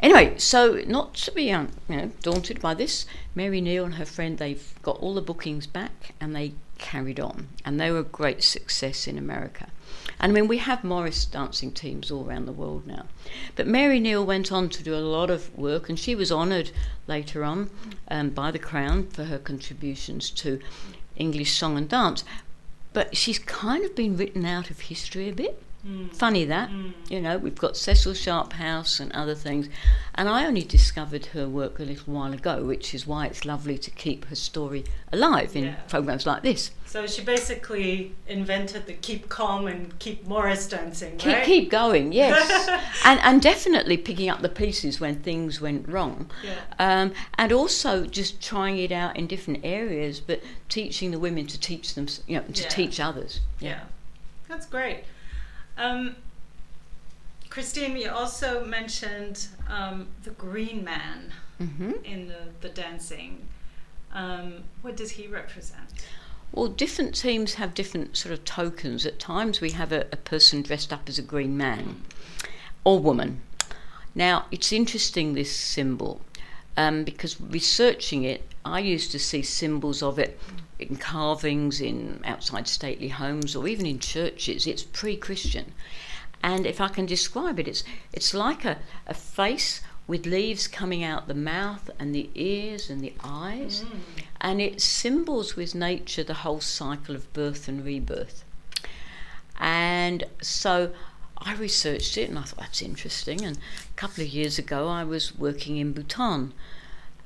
Anyway, 0.00 0.36
so 0.36 0.82
not 0.86 1.14
to 1.14 1.32
be 1.32 1.52
um, 1.52 1.68
you 1.88 1.96
know 1.96 2.12
daunted 2.22 2.60
by 2.60 2.74
this, 2.74 3.06
Mary 3.36 3.60
Neal 3.60 3.84
and 3.84 3.94
her 3.94 4.04
friend 4.04 4.36
they've 4.36 4.74
got 4.82 4.98
all 4.98 5.14
the 5.14 5.22
bookings 5.22 5.68
back 5.68 6.14
and 6.20 6.34
they 6.34 6.54
carried 6.78 7.20
on, 7.20 7.48
and 7.64 7.80
they 7.80 7.90
were 7.92 8.00
a 8.00 8.04
great 8.04 8.42
success 8.42 9.06
in 9.06 9.16
America. 9.16 9.68
And 10.18 10.32
I 10.32 10.34
mean, 10.34 10.48
we 10.48 10.58
have 10.58 10.82
Morris 10.82 11.24
dancing 11.24 11.70
teams 11.70 12.10
all 12.10 12.26
around 12.26 12.46
the 12.46 12.52
world 12.52 12.86
now. 12.86 13.06
But 13.54 13.68
Mary 13.68 14.00
Neal 14.00 14.26
went 14.26 14.50
on 14.50 14.68
to 14.70 14.82
do 14.82 14.94
a 14.94 14.98
lot 14.98 15.30
of 15.30 15.56
work, 15.56 15.88
and 15.88 15.98
she 15.98 16.16
was 16.16 16.32
honoured 16.32 16.72
later 17.06 17.44
on 17.44 17.70
um, 18.08 18.30
by 18.30 18.50
the 18.50 18.58
Crown 18.58 19.06
for 19.06 19.24
her 19.24 19.38
contributions 19.38 20.30
to 20.30 20.58
English 21.16 21.56
song 21.56 21.76
and 21.76 21.88
dance. 21.88 22.24
But 22.98 23.16
she's 23.16 23.38
kind 23.38 23.84
of 23.84 23.94
been 23.94 24.16
written 24.16 24.44
out 24.44 24.70
of 24.70 24.80
history 24.80 25.28
a 25.28 25.32
bit. 25.32 25.62
Mm. 25.86 26.12
Funny 26.12 26.44
that, 26.44 26.70
mm. 26.70 26.92
you 27.08 27.20
know, 27.20 27.38
we've 27.38 27.54
got 27.54 27.76
Cecil 27.76 28.14
Sharp 28.14 28.54
House 28.54 28.98
and 28.98 29.12
other 29.12 29.34
things. 29.34 29.68
And 30.16 30.28
I 30.28 30.44
only 30.44 30.62
discovered 30.62 31.26
her 31.26 31.48
work 31.48 31.78
a 31.78 31.84
little 31.84 32.12
while 32.12 32.32
ago, 32.32 32.64
which 32.64 32.94
is 32.94 33.06
why 33.06 33.26
it's 33.26 33.44
lovely 33.44 33.78
to 33.78 33.90
keep 33.92 34.24
her 34.26 34.34
story 34.34 34.84
alive 35.12 35.54
in 35.54 35.64
yeah. 35.64 35.74
programs 35.86 36.26
like 36.26 36.42
this. 36.42 36.72
So 36.84 37.06
she 37.06 37.22
basically 37.22 38.12
invented 38.26 38.86
the 38.86 38.94
keep 38.94 39.28
calm 39.28 39.68
and 39.68 39.96
keep 40.00 40.26
Morris 40.26 40.68
dancing, 40.68 41.16
keep, 41.16 41.32
right? 41.32 41.44
Keep 41.44 41.70
going, 41.70 42.12
yes. 42.12 42.68
and, 43.04 43.20
and 43.20 43.40
definitely 43.40 43.98
picking 43.98 44.28
up 44.28 44.40
the 44.40 44.48
pieces 44.48 44.98
when 44.98 45.20
things 45.22 45.60
went 45.60 45.88
wrong. 45.88 46.28
Yeah. 46.42 46.56
Um, 46.78 47.12
and 47.34 47.52
also 47.52 48.04
just 48.04 48.42
trying 48.42 48.78
it 48.78 48.90
out 48.90 49.16
in 49.16 49.26
different 49.28 49.60
areas, 49.64 50.18
but 50.18 50.42
teaching 50.68 51.12
the 51.12 51.18
women 51.18 51.46
to 51.46 51.60
teach 51.60 51.94
them, 51.94 52.08
you 52.26 52.38
know, 52.38 52.44
to 52.52 52.62
yeah. 52.62 52.68
teach 52.68 52.98
others. 52.98 53.40
yeah. 53.60 53.80
That's 54.48 54.64
great. 54.66 55.04
Um, 55.78 56.16
Christine, 57.48 57.96
you 57.96 58.10
also 58.10 58.64
mentioned 58.64 59.48
um, 59.68 60.08
the 60.24 60.30
Green 60.30 60.84
Man 60.84 61.32
mm-hmm. 61.60 61.92
in 62.04 62.28
the, 62.28 62.40
the 62.60 62.68
dancing. 62.68 63.46
Um, 64.12 64.64
what 64.82 64.96
does 64.96 65.12
he 65.12 65.26
represent? 65.26 65.88
Well, 66.52 66.68
different 66.68 67.14
teams 67.14 67.54
have 67.54 67.74
different 67.74 68.16
sort 68.16 68.32
of 68.32 68.44
tokens. 68.44 69.06
At 69.06 69.18
times, 69.18 69.60
we 69.60 69.70
have 69.72 69.92
a, 69.92 70.06
a 70.12 70.16
person 70.16 70.62
dressed 70.62 70.92
up 70.92 71.08
as 71.08 71.18
a 71.18 71.22
green 71.22 71.56
man 71.56 72.02
or 72.84 72.98
woman. 72.98 73.42
Now, 74.14 74.46
it's 74.50 74.72
interesting 74.72 75.34
this 75.34 75.54
symbol 75.54 76.20
um, 76.78 77.02
because 77.02 77.40
researching 77.40 78.22
it, 78.22 78.40
I 78.64 78.78
used 78.78 79.10
to 79.10 79.18
see 79.18 79.42
symbols 79.42 80.00
of 80.00 80.16
it 80.16 80.38
in 80.78 80.94
carvings 80.94 81.80
in 81.80 82.20
outside 82.24 82.68
stately 82.68 83.08
homes 83.08 83.56
or 83.56 83.66
even 83.66 83.84
in 83.84 83.98
churches. 83.98 84.64
It's 84.64 84.84
pre-Christian, 84.84 85.72
and 86.40 86.66
if 86.66 86.80
I 86.80 86.86
can 86.86 87.04
describe 87.04 87.58
it, 87.58 87.66
it's 87.66 87.82
it's 88.12 88.32
like 88.32 88.64
a, 88.64 88.78
a 89.08 89.14
face 89.14 89.82
with 90.06 90.24
leaves 90.24 90.68
coming 90.68 91.02
out 91.02 91.26
the 91.26 91.34
mouth 91.34 91.90
and 91.98 92.14
the 92.14 92.30
ears 92.36 92.88
and 92.90 93.00
the 93.02 93.12
eyes, 93.24 93.82
mm. 93.82 94.22
and 94.40 94.60
it 94.60 94.80
symbols 94.80 95.56
with 95.56 95.74
nature 95.74 96.22
the 96.22 96.42
whole 96.44 96.60
cycle 96.60 97.16
of 97.16 97.32
birth 97.32 97.66
and 97.66 97.84
rebirth. 97.84 98.44
And 99.58 100.22
so 100.40 100.92
I 101.40 101.54
researched 101.54 102.18
it 102.18 102.28
and 102.28 102.38
I 102.38 102.42
thought 102.42 102.60
that's 102.60 102.82
interesting. 102.82 103.44
And 103.44 103.56
a 103.56 103.96
couple 103.96 104.22
of 104.22 104.28
years 104.28 104.58
ago, 104.58 104.88
I 104.88 105.04
was 105.04 105.36
working 105.36 105.76
in 105.76 105.92
Bhutan 105.92 106.52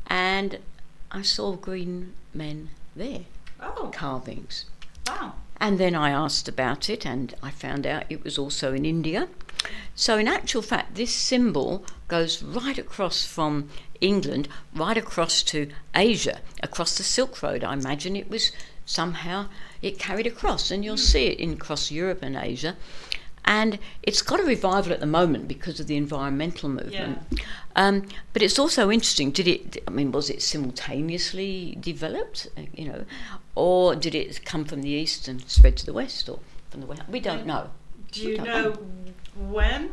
and 0.07 0.59
I 1.11 1.23
saw 1.23 1.53
green 1.53 2.15
men 2.35 2.71
there, 2.95 3.23
oh. 3.61 3.91
carvings. 3.95 4.67
Wow. 5.07 5.35
And 5.59 5.79
then 5.79 5.95
I 5.95 6.11
asked 6.11 6.49
about 6.49 6.91
it 6.91 7.07
and 7.07 7.35
I 7.43 7.51
found 7.51 7.87
out 7.87 8.05
it 8.11 8.25
was 8.25 8.39
also 8.39 8.75
in 8.75 8.85
India. 8.85 9.29
So, 9.95 10.19
in 10.19 10.27
actual 10.27 10.63
fact, 10.63 10.97
this 10.97 11.15
symbol 11.15 11.85
goes 12.09 12.43
right 12.43 12.79
across 12.79 13.25
from 13.25 13.71
England, 14.01 14.49
right 14.75 14.97
across 14.97 15.43
to 15.45 15.71
Asia, 15.95 16.41
across 16.63 16.97
the 16.97 17.05
Silk 17.05 17.43
Road. 17.43 17.63
I 17.63 17.75
imagine 17.75 18.17
it 18.17 18.29
was 18.29 18.51
somehow 18.85 19.47
it 19.81 20.01
carried 20.01 20.27
across, 20.27 20.71
and 20.73 20.85
you'll 20.85 20.97
mm. 20.97 21.11
see 21.13 21.27
it 21.27 21.39
in 21.39 21.53
across 21.53 21.93
Europe 21.93 22.23
and 22.23 22.35
Asia 22.35 22.77
and 23.45 23.79
it's 24.03 24.23
got 24.23 24.41
a 24.41 24.45
revival 24.45 24.93
at 24.93 25.01
the 25.01 25.07
moment 25.07 25.49
because 25.49 25.81
of 25.81 25.87
the 25.87 25.97
environmental 25.97 26.69
movement. 26.69 27.19
Yeah. 27.31 27.45
Um, 27.75 28.07
but 28.33 28.43
it's 28.43 28.59
also 28.59 28.91
interesting. 28.91 29.31
Did 29.31 29.49
it? 29.49 29.83
I 29.87 29.91
mean, 29.91 30.13
was 30.13 30.31
it 30.31 30.43
simultaneously 30.43 31.77
developed? 31.81 32.49
You 32.75 32.89
know, 32.89 33.05
or 33.55 33.95
did 33.95 34.15
it 34.15 34.45
come 34.45 34.65
from 34.65 34.83
the 34.83 34.91
east 34.91 35.29
and 35.29 35.49
spread 35.49 35.77
to 35.79 35.87
the 35.87 35.93
west, 35.93 36.29
or 36.29 36.39
from 36.71 36.81
the 36.81 36.87
west? 36.87 37.03
We 37.09 37.21
don't 37.21 37.47
know. 37.47 37.71
Do 38.13 38.29
you 38.29 38.39
know, 38.39 38.45
know, 38.45 38.79
when, 39.37 39.89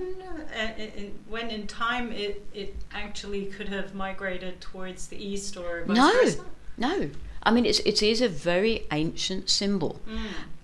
uh, 0.53 0.74
in, 0.77 1.18
when 1.29 1.50
in 1.50 1.68
time 1.68 2.12
it 2.12 2.46
it 2.53 2.75
actually 2.91 3.46
could 3.46 3.70
have 3.70 3.96
migrated 3.96 4.60
towards 4.60 5.08
the 5.08 5.18
east 5.18 5.56
or 5.56 5.86
vice 5.86 5.98
no, 5.98 6.12
versa? 6.12 6.46
no. 6.77 7.10
I 7.41 7.51
mean, 7.51 7.65
it's, 7.65 7.79
it 7.79 8.03
is 8.03 8.20
a 8.20 8.27
very 8.27 8.86
ancient 8.91 9.50
symbol. 9.50 10.01
Mm. 10.10 10.20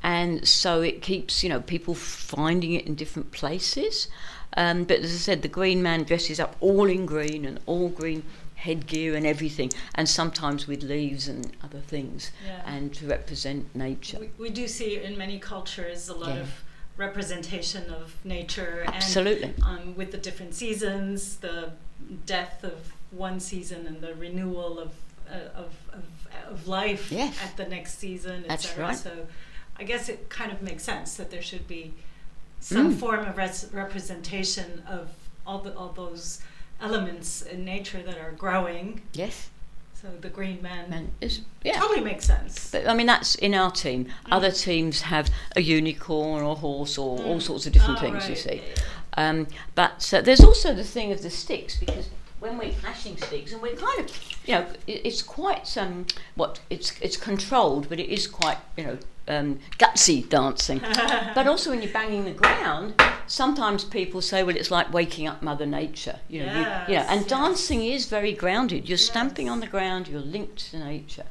And 0.06 0.48
so 0.48 0.82
it 0.82 1.02
keeps, 1.02 1.44
you 1.44 1.50
know, 1.50 1.62
people 1.62 1.96
finding 1.96 2.74
it 2.74 2.86
in 2.86 2.94
different 2.94 3.32
places. 3.32 4.08
Um, 4.56 4.84
but 4.84 5.00
as 5.00 5.12
I 5.12 5.18
said, 5.18 5.42
the 5.42 5.48
green 5.48 5.82
man 5.82 6.04
dresses 6.04 6.40
up 6.40 6.56
all 6.60 6.86
in 6.86 7.08
green 7.08 7.44
and 7.44 7.60
all 7.66 7.90
green 7.90 8.22
headgear 8.54 9.16
and 9.16 9.26
everything, 9.26 9.72
and 9.96 10.08
sometimes 10.08 10.68
with 10.68 10.84
leaves 10.84 11.28
and 11.28 11.52
other 11.64 11.80
things, 11.80 12.32
yeah. 12.46 12.62
and 12.68 12.94
to 12.94 13.08
represent 13.08 13.76
nature. 13.76 14.20
We, 14.20 14.30
we, 14.38 14.50
do 14.52 14.68
see 14.68 14.98
in 14.98 15.18
many 15.18 15.40
cultures 15.40 16.08
a 16.08 16.14
lot 16.14 16.36
yeah. 16.36 16.42
of 16.42 16.64
representation 16.98 17.90
of 17.90 18.16
nature. 18.24 18.86
Absolutely. 18.88 19.56
And, 19.56 19.64
um, 19.64 19.96
with 19.96 20.12
the 20.12 20.20
different 20.20 20.54
seasons, 20.54 21.38
the 21.38 21.72
death 22.28 22.64
of 22.64 22.94
one 23.10 23.40
season 23.40 23.88
and 23.88 24.02
the 24.02 24.14
renewal 24.14 24.78
of, 24.80 24.92
uh, 25.28 25.50
of, 25.56 25.74
of 25.92 26.04
of 26.50 26.68
life 26.68 27.12
yes. 27.12 27.38
at 27.44 27.58
the 27.58 27.66
next 27.66 28.00
season. 28.00 28.46
etc. 28.48 28.48
That's 28.48 28.78
right. 28.78 28.98
So 28.98 29.28
I 29.78 29.84
guess 29.84 30.10
it 30.10 30.30
kind 30.30 30.52
of 30.52 30.62
makes 30.62 30.84
sense 30.84 31.16
that 31.16 31.32
there 31.32 31.42
should 31.42 31.68
be 31.68 31.94
some 32.60 32.94
mm. 32.94 33.00
form 33.00 33.26
of 33.26 33.38
res- 33.38 33.70
representation 33.74 34.84
of 34.88 35.10
all 35.46 35.60
the 35.60 35.76
all 35.76 35.90
those 35.90 36.42
elements 36.82 37.42
in 37.42 37.64
nature 37.66 38.02
that 38.02 38.18
are 38.18 38.32
growing. 38.32 39.02
Yes. 39.14 39.50
So 39.94 40.08
the 40.22 40.30
green 40.30 40.62
man, 40.62 40.90
man 40.90 41.12
is 41.22 41.42
yeah 41.64 41.80
totally 41.80 42.02
makes 42.02 42.26
sense. 42.26 42.72
But 42.72 42.88
I 42.88 42.94
mean 42.94 43.08
that's 43.08 43.36
in 43.36 43.54
our 43.54 43.72
team. 43.72 44.06
Mm. 44.06 44.12
Other 44.32 44.52
teams 44.52 45.02
have 45.02 45.30
a 45.56 45.62
unicorn 45.62 46.44
or 46.44 46.52
a 46.52 46.56
horse 46.56 46.98
or 46.98 47.18
mm. 47.18 47.26
all 47.26 47.40
sorts 47.40 47.66
of 47.66 47.74
different 47.74 48.00
oh, 48.00 48.02
things. 48.02 48.24
Right. 48.24 48.30
You 48.30 48.36
see. 48.36 48.62
Um, 49.18 49.48
but 49.76 50.14
uh, 50.14 50.22
there's 50.22 50.42
also 50.44 50.74
the 50.74 50.84
thing 50.84 51.12
of 51.12 51.22
the 51.22 51.30
sticks 51.30 51.78
because 51.78 52.10
when 52.40 52.58
we're 52.58 52.74
clashing 52.74 53.18
sticks, 53.18 53.54
and 53.54 53.62
we're 53.62 53.76
kind 53.76 54.02
of, 54.02 54.12
you 54.46 54.54
know, 54.56 54.68
it, 54.88 55.02
it's 55.04 55.22
quite 55.22 55.76
um, 55.78 56.06
what 56.36 56.60
it's 56.70 56.94
it's 57.02 57.18
controlled, 57.18 57.90
but 57.90 58.00
it 58.00 58.10
is 58.10 58.28
quite, 58.28 58.58
you 58.78 58.84
know, 58.84 58.98
um, 59.28 59.60
gutsy 59.78 60.28
dancing. 60.28 60.80
but 61.36 61.48
also 61.48 61.72
when 61.72 61.82
you're 61.82 61.92
banging 61.92 62.26
the 62.26 62.32
ground, 62.32 63.02
sometimes 63.28 63.84
people 63.84 64.22
say, 64.22 64.44
well, 64.44 64.56
it's 64.56 64.72
like 64.72 64.92
waking 64.94 65.28
up 65.28 65.42
Mother 65.42 65.66
Nature. 65.66 66.20
You 66.28 66.46
know, 66.46 66.46
yes, 66.46 66.88
you, 66.88 66.94
you 66.94 67.00
know, 67.00 67.06
and 67.10 67.22
yes. 67.22 67.30
dancing 67.30 67.84
is 67.84 68.06
very 68.06 68.34
grounded. 68.34 68.88
You're 68.90 68.98
yes. 68.98 69.06
stamping 69.06 69.50
on 69.50 69.60
the 69.60 69.68
ground. 69.68 70.08
You're 70.08 70.22
linked 70.22 70.72
to 70.72 70.80
nature. 70.80 71.26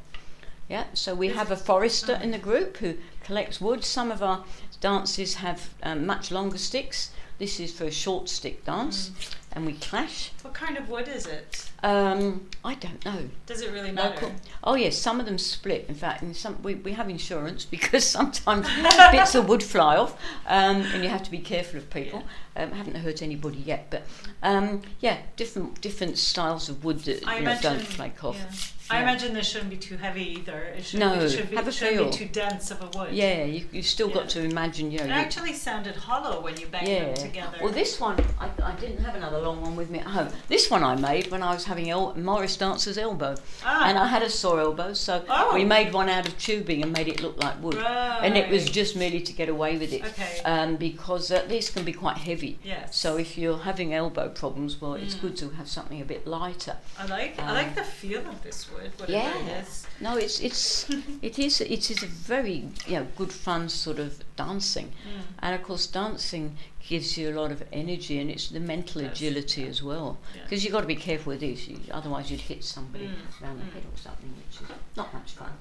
Yeah. 0.69 0.85
So 0.93 1.13
we 1.13 1.29
have 1.29 1.51
a 1.51 1.55
forester 1.55 2.19
in 2.21 2.31
the 2.31 2.39
group 2.39 2.77
who 2.77 2.95
collects 3.23 3.61
wood. 3.61 3.83
Some 3.83 4.11
of 4.11 4.23
our 4.23 4.43
dances 4.81 5.35
have 5.35 5.69
um, 5.83 6.05
much 6.05 6.31
longer 6.31 6.57
sticks. 6.57 7.11
This 7.37 7.59
is 7.59 7.71
for 7.71 7.83
a 7.85 7.91
short 7.91 8.29
stick 8.29 8.65
dance, 8.65 9.09
mm. 9.09 9.35
and 9.51 9.65
we 9.65 9.73
clash. 9.73 10.31
What 10.55 10.67
kind 10.67 10.77
of 10.77 10.89
wood 10.89 11.09
is 11.09 11.25
it? 11.25 11.69
Um, 11.83 12.47
I 12.63 12.75
don't 12.75 13.03
know. 13.03 13.27
Does 13.45 13.61
it 13.61 13.73
really 13.73 13.91
matter? 13.91 14.13
Local. 14.13 14.31
Oh 14.63 14.75
yes, 14.75 14.97
some 14.97 15.19
of 15.19 15.25
them 15.25 15.37
split. 15.37 15.85
In 15.89 15.95
fact, 15.95 16.23
in 16.23 16.33
some 16.33 16.63
we, 16.63 16.75
we 16.75 16.93
have 16.93 17.09
insurance 17.09 17.65
because 17.75 18.05
sometimes 18.05 18.65
bits 19.11 19.35
of 19.35 19.49
wood 19.49 19.61
fly 19.61 19.97
off, 19.97 20.17
um, 20.47 20.77
and 20.77 21.03
you 21.03 21.09
have 21.09 21.23
to 21.23 21.31
be 21.31 21.39
careful 21.39 21.79
of 21.79 21.89
people. 21.89 22.23
Yeah. 22.55 22.63
Um, 22.63 22.71
I 22.71 22.77
haven't 22.77 22.95
hurt 22.95 23.21
anybody 23.21 23.57
yet, 23.57 23.87
but 23.89 24.03
um, 24.43 24.83
yeah, 25.01 25.17
different 25.35 25.81
different 25.81 26.17
styles 26.17 26.69
of 26.69 26.85
wood 26.85 26.99
that 26.99 27.27
I 27.27 27.39
you 27.39 27.43
know, 27.43 27.57
don't 27.61 27.81
flake 27.81 28.23
off. 28.23 28.37
Yeah. 28.37 28.74
I 28.89 29.01
imagine 29.01 29.33
this 29.33 29.47
shouldn't 29.49 29.71
be 29.71 29.77
too 29.77 29.97
heavy 29.97 30.23
either. 30.37 30.59
It 30.77 30.85
should, 30.85 30.99
no, 30.99 31.13
it 31.15 31.29
should 31.29 31.49
be, 31.49 31.55
have 31.55 31.67
a 31.67 31.71
shouldn't 31.71 31.97
feel. 31.97 32.05
be 32.11 32.17
too 32.17 32.27
dense 32.27 32.69
of 32.71 32.81
a 32.81 32.97
wood. 32.97 33.11
Yeah, 33.13 33.43
you 33.43 33.65
you 33.71 33.81
still 33.81 34.09
Yeah. 34.09 34.13
got 34.15 34.29
to 34.29 34.43
imagine. 34.43 34.91
You 34.91 34.99
know, 34.99 35.05
It 35.05 35.09
actually 35.11 35.53
sounded 35.53 35.95
hollow 35.95 36.39
when 36.41 36.55
you 36.59 36.67
banged 36.67 36.87
yeah. 36.87 37.05
them 37.05 37.15
together. 37.15 37.57
Well, 37.61 37.71
this 37.71 37.99
one 37.99 38.23
I, 38.39 38.49
I 38.63 38.71
didn't 38.73 39.03
have 39.03 39.15
another 39.15 39.39
long 39.39 39.61
one 39.61 39.75
with 39.75 39.89
me 39.89 39.99
at 39.99 40.05
home. 40.07 40.29
This 40.47 40.69
one 40.69 40.83
I 40.83 40.95
made 40.95 41.31
when 41.31 41.41
I 41.41 41.53
was 41.53 41.65
having 41.65 41.89
el- 41.89 42.13
Morris 42.15 42.57
Dancer's 42.57 42.97
elbow, 42.97 43.35
ah, 43.65 43.87
and 43.87 43.97
I 43.97 44.05
had 44.07 44.21
a 44.21 44.29
sore 44.29 44.59
elbow, 44.59 44.93
so 44.93 45.23
Oh. 45.29 45.53
we 45.55 45.63
made 45.65 45.91
one 45.91 46.07
out 46.09 46.27
of 46.27 46.37
tubing 46.37 46.83
and 46.83 46.91
made 46.91 47.07
it 47.07 47.21
look 47.21 47.41
like 47.43 47.61
wood. 47.63 47.75
And 47.77 48.37
it 48.37 48.49
was 48.49 48.65
just 48.69 48.95
merely 48.95 49.21
to 49.21 49.33
get 49.33 49.49
away 49.49 49.77
with 49.77 49.91
it, 49.93 50.03
Okay. 50.05 50.41
um, 50.45 50.75
because 50.75 51.31
uh, 51.31 51.43
these 51.47 51.69
can 51.69 51.83
be 51.83 51.93
quite 51.93 52.17
heavy. 52.17 52.59
yes. 52.63 52.95
So 52.95 53.17
if 53.17 53.37
you're 53.37 53.59
having 53.59 53.93
elbow 53.93 54.29
problems, 54.29 54.79
well, 54.81 54.93
it's 54.93 55.15
Mm. 55.15 55.21
good 55.21 55.37
to 55.37 55.49
have 55.51 55.67
something 55.67 56.01
a 56.01 56.05
bit 56.05 56.27
lighter. 56.27 56.77
I 56.99 57.05
like 57.07 57.39
I 57.39 57.47
um, 57.47 57.53
like 57.55 57.75
the 57.75 57.83
feel 57.83 58.21
of 58.27 58.41
this 58.43 58.63
to 58.65 58.74
whatever 58.75 59.11
Yeah. 59.11 59.37
it 59.39 59.63
is. 59.63 59.87
No, 60.01 60.17
it's 60.17 60.39
it's 60.41 60.89
it 61.21 61.39
is 61.39 61.61
it 61.61 61.89
is 61.91 62.03
a 62.03 62.07
very 62.07 62.67
you 62.87 62.95
know 62.99 63.07
good 63.17 63.31
fun 63.31 63.69
sort 63.69 63.99
of 63.99 64.11
dancing, 64.35 64.87
Mm. 65.07 65.21
and 65.39 65.55
of 65.55 65.63
course 65.63 65.87
dancing 65.87 66.57
gives 66.87 67.17
you 67.17 67.29
a 67.33 67.35
lot 67.41 67.51
of 67.51 67.63
energy 67.73 68.19
and 68.19 68.29
it's 68.29 68.49
the 68.49 68.59
mental 68.59 69.01
Yes, 69.01 69.11
agility 69.13 69.61
yeah. 69.61 69.67
as 69.69 69.81
well 69.81 70.17
Yeah. 70.35 70.43
because 70.43 70.63
you've 70.63 70.73
got 70.73 70.81
to 70.81 70.87
be 70.87 70.95
careful 70.95 71.31
with 71.31 71.39
this 71.39 71.67
you, 71.67 71.79
otherwise 71.91 72.29
you'd 72.29 72.41
hit 72.41 72.63
somebody 72.63 73.07
Mm, 73.07 73.41
around 73.41 73.57
the 73.59 73.65
mm. 73.65 73.73
head 73.73 73.83
or 73.91 73.97
something 73.97 74.31
which 74.37 74.61
is 74.61 74.67
not 74.95 75.11
much 75.13 75.31
fun 75.31 75.51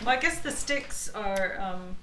Well, 0.00 0.10
I 0.16 0.20
guess 0.20 0.38
the 0.40 0.52
sticks 0.52 1.08
are 1.14 1.58
um, 1.60 1.96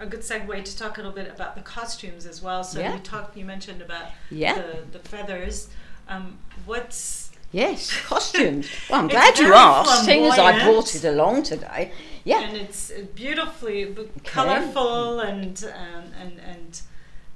a 0.00 0.06
good 0.06 0.20
segue 0.22 0.64
to 0.64 0.76
talk 0.76 0.98
a 0.98 1.00
little 1.02 1.12
bit 1.14 1.28
about 1.32 1.54
the 1.54 1.62
costumes 1.62 2.26
as 2.26 2.42
well. 2.42 2.64
So 2.64 2.80
Yeah. 2.80 2.94
you 2.94 3.00
talked, 3.00 3.36
you 3.36 3.44
mentioned 3.44 3.80
about 3.82 4.06
Yeah. 4.30 4.54
the, 4.60 4.98
the 4.98 4.98
feathers. 4.98 5.68
Um, 6.08 6.38
what's 6.66 7.29
yes 7.52 8.00
costumes 8.06 8.68
well 8.88 9.00
i'm 9.00 9.08
glad 9.08 9.38
you 9.38 9.52
asked. 9.54 10.04
seeing 10.04 10.24
as 10.24 10.38
i 10.38 10.64
brought 10.64 10.94
it 10.94 11.04
along 11.04 11.42
today 11.42 11.92
yeah. 12.24 12.42
And 12.42 12.56
it's 12.56 12.90
uh, 12.90 13.06
beautifully 13.14 13.86
b- 13.86 14.08
colorful 14.24 15.20
and, 15.20 15.64
um, 15.64 16.04
and 16.20 16.38
and 16.40 16.80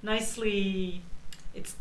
nicely. 0.02 1.02
It's 1.54 1.76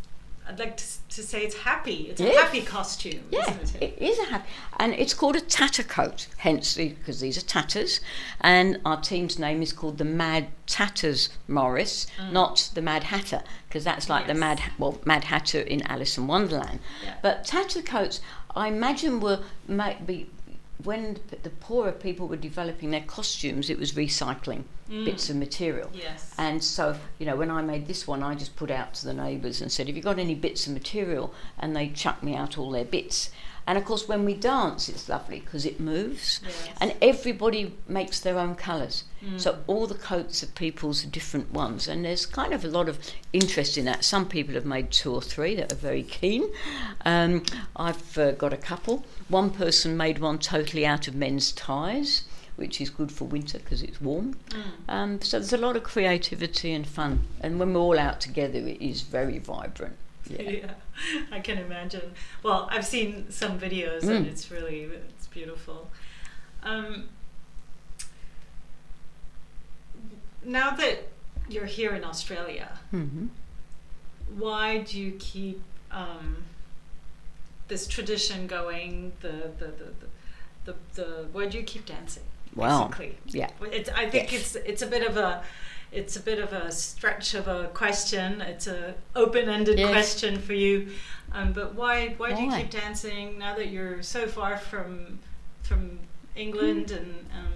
I'd 0.47 0.59
like 0.59 0.75
to, 0.77 0.83
to 1.09 1.23
say 1.23 1.43
it's 1.43 1.55
happy. 1.55 2.07
It's 2.09 2.19
Yeah. 2.19 2.29
a 2.31 2.37
happy 2.41 2.61
costume, 2.61 3.23
Yeah, 3.31 3.49
isn't 3.61 3.75
it? 3.81 3.95
it 3.97 4.01
is 4.01 4.19
a 4.19 4.25
happy, 4.25 4.49
and 4.77 4.93
it's 4.93 5.13
called 5.13 5.35
a 5.35 5.41
tatter 5.41 5.83
coat. 5.83 6.27
Hence, 6.37 6.75
because 6.75 7.21
these 7.21 7.37
are 7.37 7.41
tatters, 7.45 8.01
and 8.41 8.79
our 8.85 8.99
team's 8.99 9.39
name 9.39 9.61
is 9.61 9.71
called 9.71 9.97
the 9.99 10.03
Mad 10.05 10.47
Tatters 10.67 11.29
Morris, 11.47 12.07
not 12.31 12.69
the 12.73 12.81
Mad 12.81 13.05
Hatter, 13.05 13.41
because 13.67 13.83
that's 13.85 14.09
like 14.09 14.27
the 14.27 14.33
Mm. 14.33 14.39
Mad 14.39 14.61
well 14.77 14.99
Mad 15.05 15.25
Hatter 15.25 15.61
in 15.61 15.81
Alice 15.87 16.17
in 16.17 16.27
Wonderland. 16.27 16.79
Yeah. 17.03 17.15
But 17.21 17.45
tatter 17.45 17.81
coats, 17.81 18.19
I 18.55 18.67
imagine, 18.67 19.19
were 19.21 19.39
might 19.67 20.05
be 20.05 20.29
when 20.83 21.19
the 21.43 21.49
poorer 21.49 21.91
people 21.91 22.27
were 22.27 22.35
developing 22.37 22.91
their 22.91 23.01
costumes. 23.01 23.69
It 23.69 23.79
was 23.79 23.93
recycling 23.93 24.63
Mm. 24.89 25.05
bits 25.05 25.29
of 25.29 25.37
material. 25.37 25.89
Yes. 25.93 26.33
And 26.37 26.61
so, 26.61 26.97
you 27.17 27.25
know, 27.25 27.37
when 27.37 27.49
I 27.49 27.61
made 27.61 27.87
this 27.87 28.05
one, 28.05 28.21
I 28.21 28.35
just 28.35 28.55
put 28.57 28.69
out 28.69 28.93
to 28.95 29.05
the 29.05 29.13
neighbours 29.13 29.61
and 29.61 29.71
said, 29.71 29.87
Have 29.87 29.95
you 29.95 30.03
got 30.03 30.19
any 30.19 30.35
bits 30.35 30.67
of 30.67 30.73
material? 30.73 31.33
And 31.57 31.73
they 31.73 31.87
chucked 31.87 32.21
me 32.21 32.35
out 32.35 32.57
all 32.57 32.69
their 32.71 32.83
bits. 32.83 33.29
And 33.65 33.77
of 33.77 33.85
course, 33.85 34.07
when 34.07 34.25
we 34.25 34.33
dance, 34.33 34.89
it's 34.89 35.07
lovely 35.07 35.39
because 35.39 35.65
it 35.65 35.79
moves. 35.79 36.41
Yes. 36.43 36.69
And 36.81 36.95
everybody 37.01 37.75
makes 37.87 38.19
their 38.19 38.37
own 38.37 38.55
colours. 38.55 39.05
Mm. 39.23 39.39
So 39.39 39.59
all 39.67 39.87
the 39.87 39.95
coats 39.95 40.43
of 40.43 40.53
people's 40.55 41.05
are 41.05 41.09
different 41.09 41.53
ones. 41.53 41.87
And 41.87 42.03
there's 42.03 42.25
kind 42.25 42.53
of 42.53 42.65
a 42.65 42.67
lot 42.67 42.89
of 42.89 42.99
interest 43.31 43.77
in 43.77 43.85
that. 43.85 44.03
Some 44.03 44.27
people 44.27 44.53
have 44.55 44.65
made 44.65 44.91
two 44.91 45.13
or 45.13 45.21
three 45.21 45.55
that 45.55 45.71
are 45.71 45.75
very 45.75 46.03
keen. 46.03 46.49
Um, 47.05 47.43
I've 47.75 48.17
uh, 48.17 48.31
got 48.31 48.51
a 48.53 48.57
couple. 48.57 49.05
One 49.29 49.49
person 49.49 49.95
made 49.95 50.19
one 50.19 50.39
totally 50.39 50.85
out 50.85 51.07
of 51.07 51.15
men's 51.15 51.51
ties. 51.51 52.23
Which 52.55 52.79
is 52.79 52.91
good 52.91 53.11
for 53.11 53.25
winter 53.25 53.57
because 53.57 53.81
it's 53.81 53.99
warm. 53.99 54.35
Mm. 54.49 54.63
Um, 54.87 55.21
so 55.23 55.39
there's 55.39 55.53
a 55.53 55.57
lot 55.57 55.75
of 55.75 55.81
creativity 55.81 56.71
and 56.71 56.85
fun, 56.85 57.21
and 57.41 57.59
when 57.59 57.73
we're 57.73 57.79
all 57.79 57.97
out 57.97 58.21
together, 58.21 58.59
it 58.59 58.79
is 58.79 59.01
very 59.01 59.39
vibrant. 59.39 59.95
Yeah. 60.29 60.41
Yeah, 60.49 60.73
I 61.31 61.39
can 61.39 61.57
imagine. 61.57 62.13
Well, 62.43 62.67
I've 62.71 62.85
seen 62.85 63.29
some 63.31 63.59
videos 63.59 64.03
and 64.03 64.25
Mm. 64.25 64.29
it's 64.31 64.49
really 64.51 64.83
it's 64.83 65.27
beautiful. 65.27 65.89
Um, 66.63 67.09
now 70.43 70.71
that 70.71 71.07
you're 71.49 71.65
here 71.65 71.93
in 71.95 72.03
Australia, 72.03 72.69
hmm 72.91 73.27
why 74.37 74.79
do 74.79 74.99
you 74.99 75.11
keep 75.19 75.61
um, 75.91 76.37
this 77.67 77.85
tradition 77.87 78.47
going? 78.47 79.11
The 79.21 79.51
the, 79.59 79.65
the, 79.67 79.93
the 79.99 80.07
the 80.65 80.75
the 80.95 81.27
why 81.31 81.47
do 81.47 81.57
you 81.57 81.63
keep 81.63 81.85
dancing? 81.85 82.23
Wow. 82.55 82.87
Basically, 82.87 83.17
Yeah. 83.27 83.49
it's, 83.71 83.89
I 83.89 84.09
think 84.09 84.31
Yes. 84.31 84.55
it's 84.55 84.67
it's 84.67 84.81
a 84.81 84.87
bit 84.87 85.03
of 85.07 85.17
a 85.17 85.43
it's 85.93 86.15
a 86.15 86.19
bit 86.19 86.39
of 86.39 86.51
a 86.53 86.71
stretch 86.71 87.33
of 87.33 87.47
a 87.47 87.67
question. 87.73 88.41
It's 88.41 88.67
a 88.67 88.95
open-ended 89.15 89.77
Yes. 89.79 89.91
question 89.91 90.39
for 90.41 90.53
you. 90.53 90.91
Um, 91.31 91.53
but 91.53 91.73
why 91.75 92.15
why 92.17 92.33
do 92.33 92.41
you 92.43 92.51
keep 92.51 92.69
dancing 92.69 93.39
now 93.39 93.55
that 93.55 93.67
you're 93.69 94.01
so 94.03 94.27
far 94.27 94.57
from 94.57 95.19
from 95.61 95.99
England 96.35 96.89
Hmm. 96.91 96.97
and 96.97 97.25
um, 97.37 97.53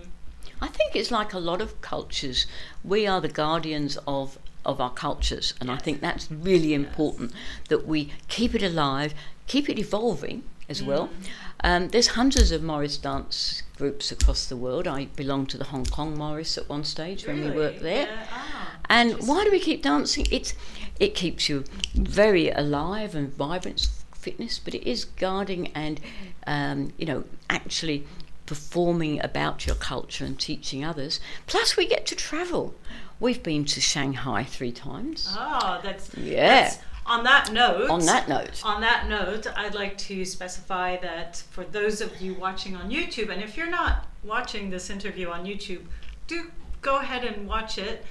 I 0.62 0.68
think 0.68 0.96
it's 0.96 1.12
like 1.12 1.34
a 1.34 1.40
lot 1.40 1.62
of 1.62 1.80
cultures. 1.82 2.48
We 2.84 3.06
are 3.08 3.22
the 3.22 3.30
guardians 3.44 3.98
of 4.08 4.38
of 4.66 4.82
our 4.82 4.92
cultures, 4.92 5.54
and 5.62 5.72
I 5.72 5.78
think 5.78 6.02
that's 6.02 6.30
really 6.32 6.74
important 6.74 7.32
that 7.70 7.88
we 7.88 8.12
keep 8.28 8.54
it 8.56 8.64
alive, 8.64 9.14
keep 9.48 9.70
it 9.70 9.80
evolving 9.80 10.44
as 10.68 10.84
well. 10.84 11.10
Um, 11.64 11.90
there's 11.90 12.08
hundreds 12.10 12.52
of 12.52 12.62
Morris 12.64 12.98
dance 12.98 13.64
groups 13.78 14.12
across 14.12 14.46
the 14.46 14.56
world. 14.58 14.88
I 14.88 15.06
belonged 15.16 15.50
to 15.50 15.58
the 15.58 15.66
Hong 15.66 15.86
Kong 15.86 16.18
Morris 16.18 16.58
at 16.58 16.70
one 16.70 16.84
stage 16.84 17.26
when 17.26 17.44
we 17.44 17.52
worked 17.52 17.82
there. 17.82 18.06
Yeah, 18.08 18.26
ah, 18.32 18.72
And 18.90 19.14
why 19.28 19.44
do 19.44 19.52
we 19.52 19.60
keep 19.60 19.82
dancing? 19.84 20.28
It's 20.32 20.54
it 21.00 21.16
keeps 21.16 21.50
you 21.50 21.64
very 21.96 22.50
alive 22.50 23.16
and 23.16 23.34
vibrant, 23.34 23.88
fitness, 24.14 24.60
but 24.60 24.74
it 24.76 24.88
is 24.88 25.06
guarding 25.06 25.68
and 25.74 26.00
um, 26.46 26.94
you 26.98 27.06
know 27.06 27.24
actually 27.50 28.06
performing 28.46 29.22
about 29.24 29.66
your 29.68 29.76
culture 29.76 30.24
and 30.26 30.40
teaching 30.40 30.84
others. 30.86 31.20
Plus, 31.48 31.76
we 31.76 31.86
get 31.88 32.06
to 32.08 32.16
travel. 32.16 32.76
We've 33.20 33.42
been 33.44 33.66
to 33.66 33.82
Shanghai 33.82 34.44
three 34.44 34.72
times. 34.72 35.36
Oh, 35.38 35.80
that's 35.84 36.16
Yeah. 36.16 36.48
that's- 36.48 36.80
on 37.08 37.24
that 37.24 37.52
note. 37.52 37.90
On 37.90 38.06
that 38.06 38.28
note, 38.30 38.62
On 38.64 38.82
that 38.82 39.08
note, 39.08 39.48
I'd 39.56 39.74
like 39.76 39.98
to 40.10 40.26
specify 40.26 40.98
that 40.98 41.38
for 41.52 41.64
those 41.64 42.02
of 42.02 42.22
you 42.22 42.34
watching 42.36 42.76
on 42.76 42.90
YouTube, 42.92 43.30
and 43.30 43.42
if 43.42 43.56
you're 43.58 43.70
not 43.70 44.06
watching 44.24 44.70
this 44.70 44.90
interview 44.90 45.30
on 45.30 45.46
YouTube, 45.46 45.82
do 46.28 46.52
go 46.82 46.98
ahead 46.98 47.24
and 47.24 47.48
watch 47.48 47.78
it. 47.78 48.06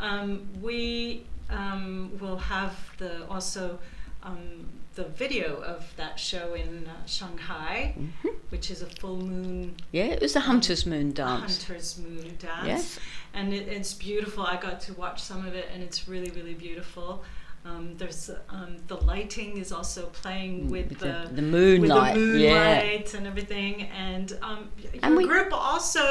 Um, 0.00 0.48
we 0.62 1.24
um, 1.50 2.12
will 2.20 2.38
have 2.38 2.74
the 2.98 3.26
also 3.28 3.78
um, 4.22 4.66
the 4.94 5.04
video 5.04 5.60
of 5.62 5.84
that 5.96 6.18
show 6.18 6.54
in 6.54 6.86
uh, 6.88 7.06
Shanghai, 7.06 7.94
Mm-hmm. 7.98 8.28
which 8.50 8.70
is 8.70 8.82
a 8.82 8.86
full 8.86 9.16
moon 9.18 9.76
yeah, 9.92 10.04
it 10.06 10.20
was 10.20 10.32
the 10.32 10.40
Hunter's 10.40 10.84
Moon 10.86 11.12
dance. 11.12 11.64
hunter's 11.64 11.98
moon 11.98 12.36
dance 12.38 12.66
Yes. 12.66 12.98
and 13.34 13.52
it, 13.54 13.68
it's 13.68 13.94
beautiful 13.94 14.42
i 14.44 14.56
got 14.56 14.80
to 14.82 14.92
watch 14.94 15.20
some 15.22 15.46
of 15.46 15.54
it 15.54 15.66
and 15.72 15.82
it's 15.82 16.08
really 16.08 16.30
really 16.30 16.54
beautiful 16.54 17.22
um, 17.68 17.84
there's 18.00 18.30
um, 18.56 18.72
the 18.86 18.96
lighting 19.12 19.50
is 19.62 19.70
also 19.78 20.02
playing 20.22 20.54
with, 20.74 20.86
Mm, 20.86 20.90
With 20.90 20.98
the, 21.00 21.28
the- 21.28 21.34
the 21.40 21.42
moonlight, 21.56 22.16
with 22.16 22.32
the 22.32 22.38
yeah. 22.38 22.54
moonlight 22.54 23.14
and 23.16 23.26
everything 23.32 23.74
and 24.08 24.28
um, 24.48 24.60
y- 24.82 25.00
And 25.02 25.12
your 25.14 25.18
we- 25.22 25.28
group 25.32 25.50
also 25.52 26.04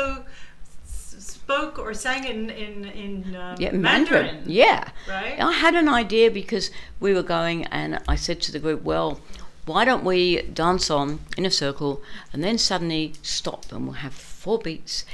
spoke 0.86 1.80
or 1.80 1.94
sang 1.94 2.24
in 2.26 2.50
in 2.50 2.86
in 2.86 3.36
um, 3.36 3.56
Yeah, 3.60 3.72
Mandarin, 3.72 3.82
Mandarin. 3.82 4.44
Yeah. 4.46 4.90
right 5.10 5.40
I 5.40 5.52
had 5.52 5.76
an 5.76 5.90
idea 5.90 6.30
because 6.32 6.70
we 7.00 7.14
were 7.14 7.24
going, 7.38 7.66
and 7.66 8.00
I 8.08 8.16
said 8.16 8.42
to 8.46 8.52
the 8.52 8.60
group, 8.60 8.84
"Well, 8.84 9.20
why 9.66 9.86
don't 9.86 10.04
we 10.04 10.42
dance 10.54 10.90
on 11.00 11.20
in 11.38 11.46
a 11.46 11.52
circle, 11.52 12.02
and 12.34 12.44
then 12.44 12.58
suddenly 12.58 13.14
stop, 13.22 13.72
and 13.72 13.82
we'll 13.86 14.02
have 14.08 14.14
four 14.14 14.60
beats, 14.60 15.06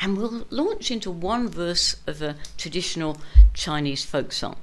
and 0.00 0.16
we'll 0.16 0.44
launch 0.50 0.90
into 0.90 1.10
one 1.10 1.48
verse 1.48 1.96
of 2.06 2.22
a 2.22 2.36
traditional 2.56 3.18
Chinese 3.54 4.04
folk 4.04 4.32
song." 4.32 4.56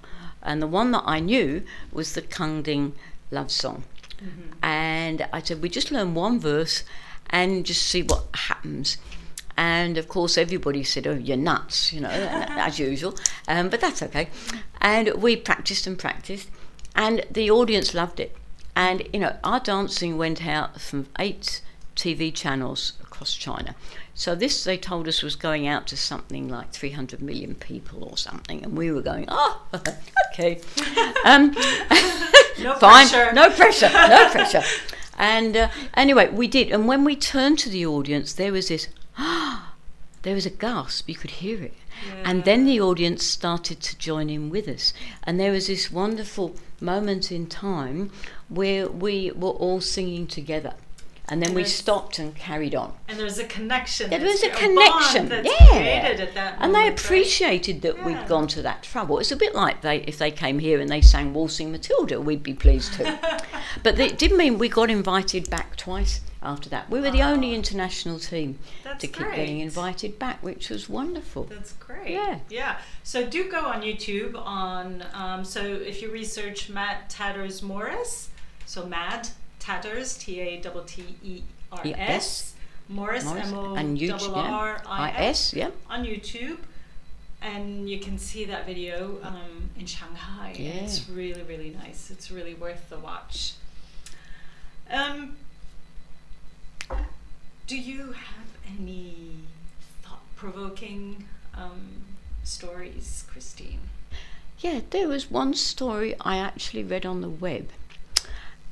And 0.47 0.61
the 0.61 0.67
one 0.67 0.91
that 0.91 1.03
I 1.05 1.19
knew 1.19 1.63
was 1.91 2.13
the 2.13 2.21
Kang 2.21 2.61
Ding 2.63 2.93
love 3.29 3.51
song. 3.51 3.83
And 4.63 5.27
I 5.31 5.41
said, 5.41 5.61
we 5.61 5.69
just 5.69 5.91
learn 5.91 6.15
one 6.15 6.39
verse 6.39 6.83
and 7.29 7.65
just 7.65 7.83
see 7.83 8.01
what 8.01 8.25
happens. 8.33 8.97
And 9.55 9.97
of 9.97 10.07
course, 10.07 10.37
everybody 10.37 10.83
said, 10.83 11.07
"Oh, 11.07 11.15
you're 11.15 11.35
nuts," 11.35 11.91
you 11.91 11.99
know, 11.99 12.09
as 12.11 12.77
usual. 12.77 13.15
Um, 13.47 13.69
but 13.69 13.81
that's 13.81 14.03
okay. 14.03 14.29
And 14.79 15.15
we 15.15 15.35
practiced 15.35 15.87
and 15.87 15.97
practiced, 15.97 16.49
and 16.95 17.25
the 17.31 17.49
audience 17.49 17.95
loved 17.95 18.19
it. 18.19 18.37
And 18.75 19.07
you 19.11 19.19
know, 19.19 19.35
our 19.43 19.59
dancing 19.59 20.15
went 20.15 20.45
out 20.45 20.79
from 20.79 21.07
eight 21.17 21.61
TV 21.95 22.31
channels 22.31 22.93
across 23.17 23.33
China. 23.33 23.75
So 24.13 24.35
this, 24.35 24.63
they 24.63 24.77
told 24.77 25.07
us, 25.07 25.23
was 25.23 25.35
going 25.35 25.67
out 25.67 25.87
to 25.87 25.97
something 25.97 26.47
like 26.47 26.71
300 26.71 27.19
million 27.19 27.55
people 27.55 28.03
or 28.03 28.15
something, 28.15 28.63
and 28.63 28.77
we 28.77 28.91
were 28.91 29.01
going, 29.01 29.25
"Oh, 29.27 29.61
okay." 30.31 30.61
Um, 31.25 31.51
no 32.61 32.75
Fine, 32.79 33.09
pressure. 33.09 33.33
no 33.33 33.49
pressure, 33.49 33.89
no 33.89 34.29
pressure. 34.31 34.63
And 35.17 35.57
uh, 35.57 35.69
anyway, 35.95 36.29
we 36.29 36.47
did. 36.47 36.71
And 36.71 36.87
when 36.87 37.03
we 37.03 37.15
turned 37.15 37.57
to 37.59 37.69
the 37.69 37.85
audience, 37.85 38.33
there 38.33 38.51
was 38.51 38.67
this, 38.67 38.87
Ah, 39.17 39.73
there 40.21 40.35
was 40.35 40.45
a 40.45 40.51
gasp. 40.51 41.09
You 41.09 41.15
could 41.15 41.31
hear 41.31 41.61
it. 41.63 41.73
And 42.23 42.45
then 42.45 42.65
the 42.65 42.79
audience 42.79 43.25
started 43.25 43.81
to 43.81 43.97
join 43.97 44.29
in 44.29 44.49
with 44.51 44.67
us. 44.67 44.93
And 45.23 45.39
there 45.39 45.51
was 45.51 45.67
this 45.67 45.91
wonderful 45.91 46.55
moment 46.79 47.31
in 47.31 47.47
time 47.47 48.11
where 48.47 48.87
we 48.87 49.31
were 49.31 49.57
all 49.65 49.81
singing 49.81 50.27
together. 50.27 50.75
And 51.29 51.41
then 51.41 51.49
And 51.49 51.55
we 51.57 51.65
stopped 51.65 52.19
and 52.19 52.33
carried 52.35 52.73
on. 52.73 52.93
And 53.09 53.19
there's 53.19 53.37
a 53.37 53.43
connection. 53.43 54.09
There 54.09 54.21
was 54.21 54.43
a 54.43 54.47
bond 54.47 54.59
connection, 54.59 55.27
that's 55.29 55.47
yeah. 55.47 55.67
created 55.69 56.19
at 56.21 56.33
that 56.35 56.53
And 56.61 56.73
they 56.73 56.79
moment, 56.79 56.89
right? 56.89 56.99
appreciated 57.05 57.81
that 57.81 57.97
Yeah. 57.97 58.05
we'd 58.05 58.27
gone 58.27 58.47
to 58.47 58.61
that 58.61 58.83
trouble. 58.83 59.19
It's 59.19 59.31
a 59.31 59.35
bit 59.35 59.53
like 59.53 59.81
they 59.81 59.97
if 60.07 60.17
they 60.17 60.31
came 60.31 60.59
here 60.59 60.79
and 60.79 60.89
they 60.89 61.01
sang 61.01 61.33
Waltzing 61.33 61.69
Matilda, 61.71 62.21
we'd 62.21 62.43
be 62.43 62.53
pleased 62.53 62.93
too. 62.93 63.03
but 63.83 63.99
it 63.99 64.17
didn't 64.17 64.37
mean 64.37 64.57
we 64.57 64.69
got 64.69 64.89
invited 64.89 65.49
back 65.49 65.75
twice 65.75 66.21
after 66.41 66.69
that. 66.69 66.89
We 66.89 67.01
were 67.01 67.11
the 67.11 67.23
only 67.23 67.53
international 67.53 68.19
team 68.19 68.59
That's 68.85 69.01
to 69.01 69.07
keep 69.07 69.25
great. 69.25 69.35
getting 69.35 69.59
invited 69.59 70.17
back, 70.17 70.41
which 70.41 70.69
was 70.69 70.87
wonderful. 70.87 71.43
That's 71.45 71.73
great. 71.73 72.11
Yeah. 72.11 72.39
Yeah. 72.49 72.77
So 73.03 73.27
do 73.27 73.51
go 73.51 73.65
on 73.65 73.81
YouTube 73.81 74.33
on 74.37 75.03
um, 75.13 75.43
so 75.43 75.61
if 75.61 76.01
you 76.01 76.09
research 76.09 76.69
Mad 76.69 77.09
Tatters 77.09 77.61
Morris, 77.61 78.29
so 78.65 78.85
Mad 78.85 79.27
Tatters 79.67 80.17
T 80.17 80.39
A 80.39 80.61
T 80.61 80.69
T 80.85 81.15
E 81.23 81.43
R 81.73 81.81
S. 81.83 82.55
Morris 82.87 83.25
Morris, 83.25 83.47
M 83.47 83.53
O 83.53 83.75
and 83.75 83.97
YouTube, 83.97 84.19
double 84.19 84.37
yeah. 84.37 84.51
R 84.51 84.81
I 84.85 85.11
S 85.11 85.53
yeah. 85.53 85.71
on 85.89 86.05
YouTube. 86.05 86.59
And 87.41 87.89
you 87.89 87.99
can 87.99 88.17
see 88.17 88.45
that 88.45 88.65
video 88.65 89.19
um, 89.23 89.69
in 89.77 89.85
Shanghai. 89.85 90.55
Yeah. 90.57 90.69
It's 90.69 91.09
really, 91.09 91.43
really 91.43 91.69
nice. 91.69 92.09
It's 92.09 92.31
really 92.31 92.53
worth 92.53 92.89
the 92.89 92.97
watch. 92.97 93.55
Um, 94.89 95.35
do 97.67 97.77
you 97.77 98.13
have 98.13 98.47
any 98.79 99.33
thought 100.01 100.23
provoking 100.37 101.27
um, 101.53 102.05
stories, 102.43 103.25
Christine? 103.29 103.81
Yeah, 104.59 104.79
there 104.91 105.09
was 105.09 105.29
one 105.29 105.53
story 105.53 106.15
I 106.21 106.37
actually 106.37 106.83
read 106.83 107.05
on 107.05 107.19
the 107.19 107.29
web, 107.29 107.69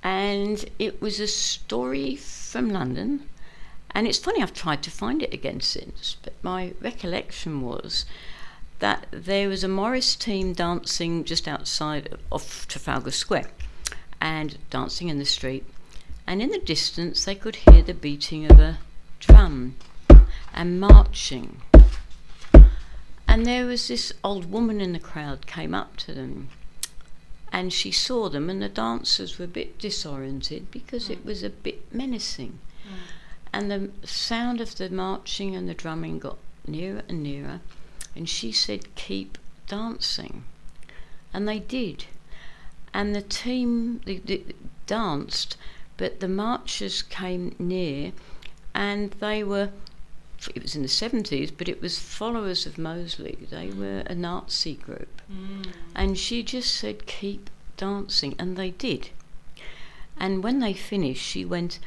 and 0.06 0.70
it 0.78 1.02
was 1.02 1.20
a 1.20 1.26
story 1.26 2.16
from 2.16 2.70
London. 2.70 3.28
And 3.90 4.06
it's 4.06 4.20
funny, 4.20 4.40
I've 4.40 4.54
tried 4.54 4.84
to 4.84 4.92
find 4.92 5.24
it 5.24 5.34
again 5.34 5.62
since, 5.62 6.18
but 6.22 6.34
my 6.44 6.74
recollection 6.80 7.62
was 7.62 8.06
that 8.78 9.08
there 9.10 9.50
was 9.50 9.64
a 9.64 9.68
Morris 9.68 10.16
team 10.16 10.54
dancing 10.54 11.24
just 11.24 11.48
outside 11.48 12.16
of 12.32 12.68
Trafalgar 12.68 13.10
Square 13.10 13.50
and 14.22 14.60
dancing 14.70 15.08
in 15.08 15.18
the 15.18 15.26
street. 15.26 15.66
And 16.28 16.40
in 16.40 16.52
the 16.52 16.60
distance, 16.60 17.26
they 17.26 17.34
could 17.34 17.56
hear 17.56 17.82
the 17.82 17.96
beating 17.96 18.46
of 18.46 18.60
a 18.60 18.78
drum 19.20 19.76
and 20.54 20.80
marching. 20.80 21.64
And 23.28 23.44
there 23.44 23.66
was 23.66 23.88
this 23.88 24.14
old 24.24 24.52
woman 24.52 24.82
in 24.82 24.94
the 24.94 25.00
crowd 25.00 25.48
came 25.48 25.74
up 25.74 25.98
to 25.98 26.14
them 26.14 26.50
and 27.56 27.72
she 27.72 27.90
saw 27.90 28.28
them 28.28 28.50
and 28.50 28.62
the 28.62 28.68
dancers 28.68 29.40
were 29.40 29.46
a 29.46 29.48
bit 29.48 29.80
disoriented 29.80 30.70
because 30.72 31.10
it 31.10 31.22
mm. 31.22 31.26
was 31.26 31.42
a 31.42 31.50
bit 31.50 31.82
menacing. 31.94 32.60
Mm. 32.86 32.98
And 33.54 33.72
the 33.72 34.06
sound 34.06 34.60
of 34.60 34.76
the 34.76 34.90
marching 34.90 35.56
and 35.56 35.70
the 35.70 35.74
drumming 35.74 36.20
got 36.20 36.38
nearer 36.68 37.04
and 37.08 37.24
nearer 37.24 37.62
and 38.14 38.28
she 38.28 38.52
said 38.52 38.94
keep 38.96 39.38
dancing. 39.68 40.44
And 41.34 41.48
they 41.48 41.60
did. 41.60 42.08
And 42.94 43.16
the 43.16 43.22
team 43.22 44.02
they, 44.06 44.18
they 44.18 44.44
danced 44.86 45.56
but 45.96 46.20
the 46.20 46.28
marchers 46.28 47.04
came 47.04 47.56
near 47.58 48.12
and 48.74 49.12
they 49.22 49.46
were 49.46 49.70
it 50.54 50.62
was 50.62 50.76
in 50.76 50.82
the 50.82 50.88
70s, 50.88 51.52
but 51.56 51.70
it 51.70 51.82
was 51.82 51.98
followers 52.00 52.66
of 52.66 52.78
Mosley. 52.78 53.38
They 53.50 53.70
were 53.70 54.04
a 54.06 54.16
Nazi 54.16 54.76
group. 54.76 55.22
Mm. 55.32 55.74
And 55.96 56.18
she 56.18 56.44
just 56.44 56.74
said, 56.74 57.06
keep 57.06 57.50
dancing. 57.78 58.36
And 58.38 58.58
they 58.58 58.72
did. 58.72 59.10
And 60.18 60.44
when 60.44 60.60
they 60.60 60.74
finished, 60.74 61.24
she 61.24 61.46
went 61.46 61.80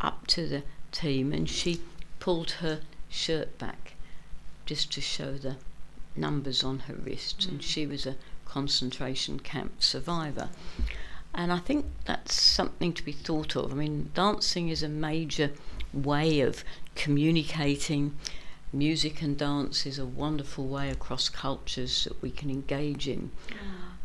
up 0.00 0.26
to 0.28 0.46
the 0.46 0.62
team 0.92 1.32
and 1.32 1.48
she 1.48 1.80
pulled 2.18 2.52
her 2.62 2.80
shirt 3.08 3.58
back 3.58 3.94
just 4.66 4.92
to 4.92 5.00
show 5.00 5.34
the 5.34 5.56
numbers 6.16 6.62
on 6.62 6.80
her 6.80 6.94
wrists. 6.94 7.46
And 7.46 7.62
she 7.62 7.86
was 7.86 8.06
a 8.06 8.16
concentration 8.44 9.40
camp 9.40 9.82
survivor. 9.82 10.48
And 11.32 11.52
I 11.52 11.58
think 11.58 11.86
that's 12.04 12.34
something 12.34 12.92
to 12.92 13.04
be 13.04 13.12
thought 13.12 13.56
of. 13.56 13.72
I 13.72 13.74
mean, 13.76 14.10
dancing 14.14 14.68
is 14.68 14.82
a 14.82 14.88
major 14.88 15.52
way 15.92 16.40
of 16.40 16.64
communicating. 16.94 18.16
Music 18.72 19.20
and 19.22 19.36
dance 19.36 19.84
is 19.84 19.98
a 19.98 20.06
wonderful 20.06 20.66
way 20.66 20.90
across 20.90 21.28
cultures 21.28 22.04
that 22.04 22.22
we 22.22 22.30
can 22.30 22.50
engage 22.50 23.08
in. 23.08 23.30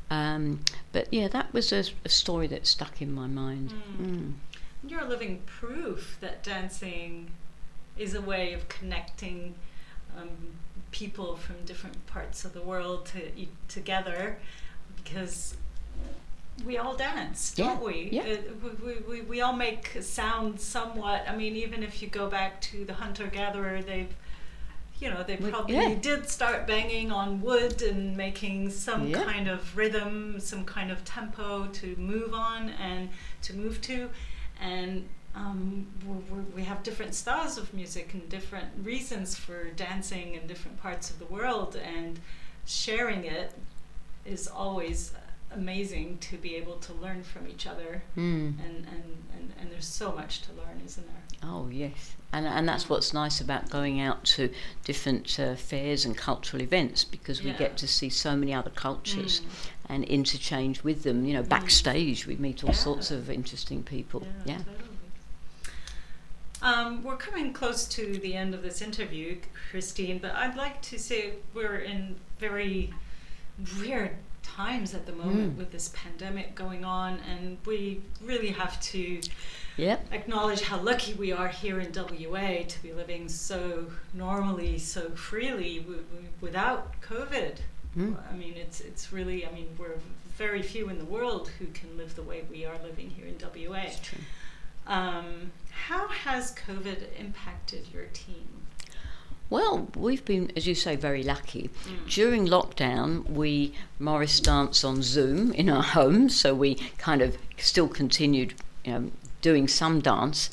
Um, 0.09 0.61
but 0.91 1.07
yeah, 1.11 1.27
that 1.29 1.53
was 1.53 1.71
a, 1.71 1.83
a 2.03 2.09
story 2.09 2.47
that 2.47 2.65
stuck 2.65 3.01
in 3.01 3.11
my 3.11 3.27
mind. 3.27 3.73
Mm. 4.01 4.33
You're 4.87 5.01
a 5.01 5.07
living 5.07 5.41
proof 5.45 6.17
that 6.21 6.43
dancing 6.43 7.31
is 7.97 8.13
a 8.13 8.21
way 8.21 8.53
of 8.53 8.67
connecting 8.67 9.55
um, 10.17 10.29
people 10.91 11.35
from 11.35 11.55
different 11.65 12.05
parts 12.07 12.45
of 12.45 12.53
the 12.53 12.61
world 12.61 13.05
to 13.07 13.21
together 13.67 14.37
because 14.95 15.55
we 16.63 16.77
all 16.77 16.95
dance, 16.95 17.53
don't 17.53 17.83
we? 17.83 18.09
yeah. 18.11 18.21
Uh, 18.23 18.69
we, 18.85 18.93
we, 19.07 19.21
we? 19.21 19.41
All 19.41 19.53
make 19.53 19.97
sound 20.01 20.59
somewhat. 20.59 21.25
I 21.27 21.35
mean, 21.35 21.55
even 21.55 21.83
if 21.83 22.01
you 22.01 22.07
go 22.07 22.29
back 22.29 22.61
to 22.61 22.85
the 22.85 22.93
hunter 22.93 23.27
gatherer, 23.27 23.81
they've 23.81 24.13
you 24.99 25.09
know, 25.09 25.23
they 25.23 25.35
probably 25.35 25.75
yeah. 25.75 25.95
did 25.95 26.29
start 26.29 26.65
banging 26.65 27.11
on 27.11 27.41
wood 27.41 27.81
and 27.81 28.15
making 28.15 28.69
some 28.69 29.07
Yeah. 29.07 29.23
kind 29.25 29.49
of 29.49 29.75
rhythm, 29.75 30.39
some 30.39 30.63
kind 30.63 30.89
of 30.89 31.03
tempo 31.03 31.67
to 31.67 31.95
move 31.97 32.33
on 32.33 32.69
and 32.69 33.09
to 33.41 33.53
move 33.53 33.81
to. 33.81 34.09
And 34.61 35.09
um, 35.35 35.87
we 36.07 36.61
we 36.61 36.63
have 36.63 36.81
different 36.83 37.13
styles 37.13 37.57
of 37.57 37.73
music 37.73 38.13
and 38.13 38.29
different 38.29 38.69
reasons 38.81 39.35
for 39.35 39.65
dancing 39.71 40.35
in 40.35 40.47
different 40.47 40.81
parts 40.81 41.09
of 41.09 41.19
the 41.19 41.25
world, 41.25 41.75
and 41.75 42.19
sharing 42.65 43.25
it 43.25 43.51
is 44.25 44.47
always 44.47 45.11
amazing 45.55 46.17
to 46.19 46.37
be 46.37 46.55
able 46.55 46.75
to 46.77 46.93
learn 46.93 47.23
from 47.23 47.47
each 47.47 47.65
other. 47.65 48.03
Mm. 48.17 48.59
And, 48.59 48.87
and, 48.91 49.03
and, 49.35 49.53
and 49.59 49.71
there's 49.71 49.85
so 49.87 50.11
much 50.11 50.41
to 50.43 50.51
learn, 50.53 50.81
isn't 50.85 51.05
there? 51.07 51.15
Oh 51.43 51.67
yes, 51.71 52.15
and 52.31 52.45
and 52.47 52.67
that's 52.67 52.89
what's 52.89 53.13
nice 53.13 53.41
about 53.41 53.69
going 53.69 53.99
out 54.01 54.23
to 54.35 54.49
different 54.83 55.39
uh, 55.39 55.55
fairs 55.55 56.05
and 56.05 56.17
cultural 56.17 56.63
events 56.63 57.03
because 57.03 57.43
we 57.43 57.51
Yeah. 57.51 57.57
get 57.57 57.77
to 57.77 57.87
see 57.87 58.09
so 58.09 58.35
many 58.35 58.53
other 58.53 58.71
cultures 58.71 59.41
Mm. 59.41 59.45
and 59.89 60.03
interchange 60.05 60.83
with 60.83 61.03
them. 61.03 61.25
You 61.25 61.33
know, 61.33 61.43
backstage 61.43 62.25
we 62.25 62.35
meet 62.37 62.63
all 62.63 62.73
sorts 62.73 63.11
of 63.11 63.29
interesting 63.29 63.83
people. 63.83 64.25
Yeah. 64.45 64.57
totally. 64.57 64.79
Um, 66.61 67.03
we're 67.03 67.17
coming 67.17 67.53
close 67.53 67.85
to 67.89 68.17
the 68.17 68.33
end 68.33 68.55
of 68.55 68.63
this 68.63 68.81
interview, 68.81 69.37
Christine, 69.69 70.17
but 70.19 70.31
I'd 70.31 70.55
like 70.55 70.81
to 70.83 70.97
say 70.97 71.33
we're 71.53 71.75
in 71.77 72.15
very 72.39 72.91
weird 73.79 74.11
times 74.45 74.93
at 74.93 75.05
the 75.05 75.11
moment 75.11 75.55
Mm. 75.55 75.57
with 75.57 75.71
this 75.71 75.89
pandemic 75.93 76.55
going 76.55 76.85
on, 76.85 77.19
and 77.29 77.57
we 77.65 78.01
really 78.21 78.51
have 78.51 78.79
to 78.93 79.21
Yep. 79.77 80.07
acknowledge 80.13 80.61
how 80.61 80.79
lucky 80.79 81.13
we 81.13 81.31
are 81.31 81.49
here 81.49 81.79
in 81.79 81.91
WA 81.91 82.63
to 82.63 82.81
be 82.83 82.93
living 82.93 83.27
so 83.27 83.91
normally, 84.13 84.77
so 84.77 85.09
freely 85.11 85.79
w- 85.79 86.01
w- 86.03 86.29
without 86.41 87.01
COVID. 87.01 87.57
Mm. 87.97 88.17
I 88.31 88.33
mean, 88.35 88.53
it's 88.55 88.79
it's 88.81 89.11
really. 89.11 89.45
I 89.47 89.51
mean, 89.51 89.69
we're 89.79 89.99
very 90.37 90.61
few 90.61 90.89
in 90.89 90.97
the 90.99 91.05
world 91.05 91.49
who 91.59 91.67
can 91.67 91.97
live 91.97 92.15
the 92.15 92.23
way 92.23 92.43
we 92.49 92.65
are 92.65 92.77
living 92.83 93.09
here 93.09 93.25
in 93.25 93.37
WA. 93.37 93.85
Um, 94.87 95.51
how 95.71 96.07
has 96.07 96.53
COVID 96.53 96.99
impacted 97.19 97.87
your 97.93 98.05
team? 98.13 98.47
Well, 99.49 99.87
we've 99.95 100.25
been, 100.25 100.51
as 100.55 100.65
you 100.65 100.73
say, 100.75 100.95
very 100.95 101.23
lucky. 101.23 101.69
Mm. 101.85 102.09
During 102.09 102.47
lockdown, 102.47 103.29
we 103.29 103.73
Morris 103.99 104.39
dance 104.39 104.83
on 104.83 105.03
Zoom 105.03 105.51
in 105.53 105.69
our 105.69 105.83
homes, 105.83 106.39
so 106.39 106.55
we 106.55 106.75
kind 106.97 107.21
of 107.21 107.37
still 107.57 107.87
continued, 107.87 108.55
you 108.83 108.91
know, 108.91 109.11
doing 109.41 109.67
some 109.67 110.01
dance. 110.01 110.49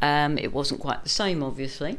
Um, 0.00 0.38
it 0.38 0.52
wasn't 0.52 0.80
quite 0.80 1.02
the 1.02 1.08
same, 1.08 1.42
obviously, 1.42 1.98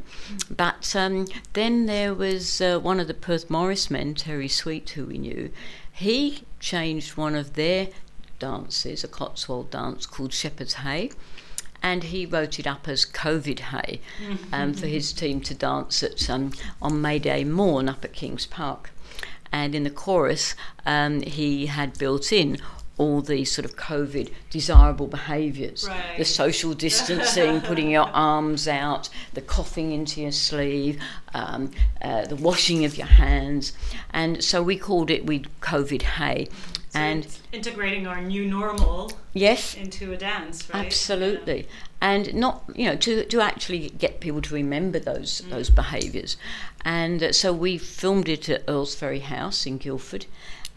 but 0.50 0.94
um, 0.96 1.28
then 1.54 1.86
there 1.86 2.14
was 2.14 2.60
uh, 2.60 2.80
one 2.80 3.00
of 3.00 3.08
the 3.08 3.14
Perth 3.14 3.50
Morris 3.50 3.90
men, 3.90 4.14
Terry 4.16 4.50
Sweet, 4.50 4.90
who 4.90 5.06
we 5.06 5.18
knew. 5.20 5.52
He 5.92 6.44
changed 6.60 7.16
one 7.16 7.36
of 7.36 7.54
their 7.54 7.90
dances, 8.40 9.04
a 9.04 9.08
Cotswold 9.08 9.70
dance 9.70 10.06
called 10.06 10.34
Shepherd's 10.34 10.74
Hay, 10.74 11.12
and 11.84 12.06
he 12.06 12.26
wrote 12.26 12.58
it 12.58 12.66
up 12.66 12.88
as 12.88 13.06
COVID 13.06 13.60
Hay 13.60 14.00
um, 14.54 14.74
for 14.74 14.88
his 14.88 15.12
team 15.12 15.42
to 15.42 15.54
dance 15.54 16.02
at 16.02 16.30
um, 16.30 16.54
on 16.82 17.02
May 17.02 17.20
Day 17.20 17.44
morn 17.44 17.90
up 17.90 18.06
at 18.06 18.14
Kings 18.14 18.48
Park. 18.48 18.92
And 19.52 19.76
in 19.76 19.84
the 19.84 19.92
chorus, 19.92 20.56
um, 20.86 21.22
he 21.22 21.68
had 21.68 22.00
built 22.00 22.32
in 22.32 22.58
all 22.98 23.22
the 23.22 23.44
sort 23.44 23.66
of 23.66 23.76
COVID 23.76 24.32
desirable 24.50 25.08
behaviours 25.08 25.88
the 26.18 26.26
social 26.26 26.74
distancing, 26.74 27.60
putting 27.62 27.90
your 27.90 28.08
arms 28.14 28.68
out, 28.68 29.10
the 29.34 29.42
coughing 29.42 29.92
into 29.92 30.22
your 30.22 30.32
sleeve, 30.32 31.02
um, 31.34 31.72
uh, 32.02 32.26
the 32.26 32.36
washing 32.36 32.86
of 32.86 32.98
your 32.98 33.08
hands. 33.08 33.74
And 34.12 34.44
so 34.44 34.62
we 34.62 34.78
called 34.78 35.10
it 35.10 35.26
we 35.26 35.40
COVID 35.62 36.04
Hay. 36.04 36.48
So 36.94 37.00
and 37.00 37.28
integrating 37.52 38.06
our 38.06 38.22
new 38.22 38.46
normal 38.46 39.14
yes, 39.34 39.74
into 39.74 40.14
a 40.14 40.18
dance, 40.18 40.70
right? 40.72 40.86
Absolutely. 40.86 41.68
and 42.00 42.32
not 42.36 42.66
you 42.76 42.86
know 42.86 42.96
to, 42.98 43.26
to 43.26 43.42
actually 43.42 43.90
get 43.90 44.20
people 44.20 44.44
to 44.44 44.54
remember 44.54 45.00
those 45.00 45.42
mm. 45.42 45.50
those 45.50 45.72
behaviours. 45.72 46.38
And 46.86 47.24
uh, 47.24 47.34
so 47.34 47.52
we 47.52 47.80
filmed 47.80 48.30
it 48.30 48.48
at 48.48 48.64
Earl's 48.68 48.94
Ferry 48.94 49.22
House 49.22 49.66
in 49.66 49.80
Guildford, 49.80 50.28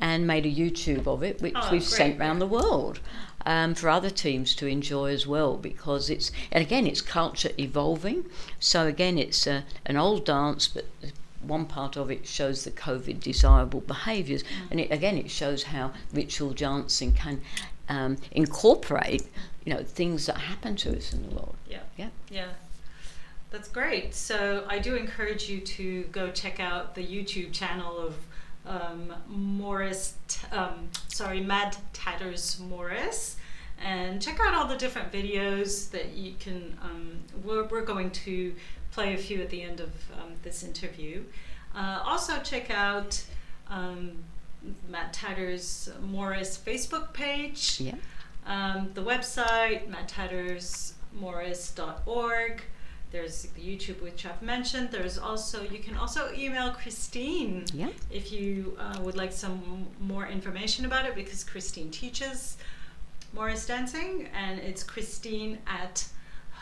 and 0.01 0.27
made 0.27 0.47
a 0.47 0.51
YouTube 0.51 1.07
of 1.07 1.23
it, 1.23 1.43
which 1.43 1.53
oh, 1.55 1.69
we've 1.71 1.83
great. 1.83 1.83
sent 1.83 2.19
around 2.19 2.39
the 2.39 2.47
world. 2.47 3.01
Um, 3.45 3.75
for 3.75 3.89
other 3.91 4.11
teams 4.11 4.57
to 4.57 4.67
enjoy 4.67 5.13
as 5.13 5.25
well 5.25 5.57
because 5.57 6.11
it's 6.11 6.33
and 6.51 6.65
again 6.65 6.85
it's 6.85 7.01
culture 7.01 7.51
evolving 7.57 8.25
so 8.59 8.89
again 8.89 9.19
it's 9.19 9.47
uh, 9.47 9.63
an 9.85 9.97
old 9.97 10.25
dance 10.25 10.67
but 10.67 10.85
one 11.43 11.67
part 11.67 11.97
of 11.97 12.11
it 12.11 12.27
shows 12.27 12.65
the 12.65 12.71
COVID 12.71 13.21
desirable 13.21 13.81
behaviours, 13.81 14.43
mm. 14.43 14.71
and 14.71 14.81
it, 14.81 14.91
again, 14.91 15.17
it 15.17 15.31
shows 15.31 15.65
how 15.65 15.93
ritual 16.13 16.53
dancing 16.53 17.13
can 17.13 17.41
um, 17.89 18.17
incorporate, 18.33 19.27
you 19.65 19.73
know, 19.73 19.83
things 19.83 20.27
that 20.27 20.37
happen 20.37 20.77
to 20.77 20.97
us 20.97 21.13
in 21.13 21.23
the 21.29 21.35
world. 21.35 21.55
Yeah. 21.69 21.81
Yeah. 21.97 22.09
Yeah. 22.31 22.49
That's 23.51 23.69
great. 23.69 24.15
So 24.15 24.65
I 24.69 24.79
do 24.79 24.97
encourage 24.97 25.49
you 25.49 25.61
to 25.61 26.03
go 26.05 26.31
check 26.31 26.61
out 26.61 26.95
the 26.95 27.07
YouTube 27.07 27.53
channel 27.53 27.97
of 27.99 28.15
um, 28.67 29.15
Morris, 29.29 30.15
um, 30.53 30.89
sorry, 31.09 31.41
Mad 31.41 31.77
Tatters 31.93 32.59
Morris, 32.61 33.37
and 33.83 34.21
check 34.21 34.41
out 34.41 34.55
all 34.55 34.67
the 34.67 34.77
different 34.77 35.13
videos 35.13 35.91
that 35.91 36.15
you 36.15 36.35
can. 36.41 36.77
Um, 36.83 37.19
we're, 37.45 37.65
we're 37.65 37.85
going 37.85 38.11
to 38.11 38.55
play 38.97 39.13
a 39.13 39.19
few 39.19 39.43
at 39.43 39.51
the 39.51 39.61
end 39.61 39.79
of 39.79 39.91
um, 40.19 40.33
this 40.43 40.65
interview. 40.65 41.23
Uh, 41.75 42.01
also, 42.03 42.39
check 42.39 42.71
out 42.71 43.23
um, 43.69 44.13
Mad 44.89 45.13
Tatters 45.13 45.91
Morris 46.01 46.57
Facebook 46.57 47.13
page. 47.13 47.79
Yeah. 47.79 47.97
Um, 48.47 48.93
the 48.95 49.03
website, 49.03 49.91
madtattersmorris.org. 49.91 52.63
There's 53.11 53.43
the 53.43 53.61
YouTube, 53.61 54.01
which 54.01 54.25
I've 54.25 54.41
mentioned. 54.41 54.91
There's 54.91 55.19
also, 55.19 55.63
you 55.65 55.81
can 55.81 55.99
also 55.99 56.33
email 56.35 56.71
Christine 56.71 57.67
yeah. 57.75 57.91
if 58.11 58.33
you 58.33 58.79
uh, 58.79 58.99
would 59.03 59.15
like 59.15 59.33
some 59.33 59.87
more 60.01 60.27
information 60.27 60.87
about 60.87 61.05
it 61.05 61.15
because 61.15 61.45
Christine 61.45 61.91
teaches 61.91 62.57
Morris 63.35 63.67
dancing 63.67 64.31
and 64.35 64.59
it's 64.59 64.83
Christine 64.83 65.59
at 65.67 66.09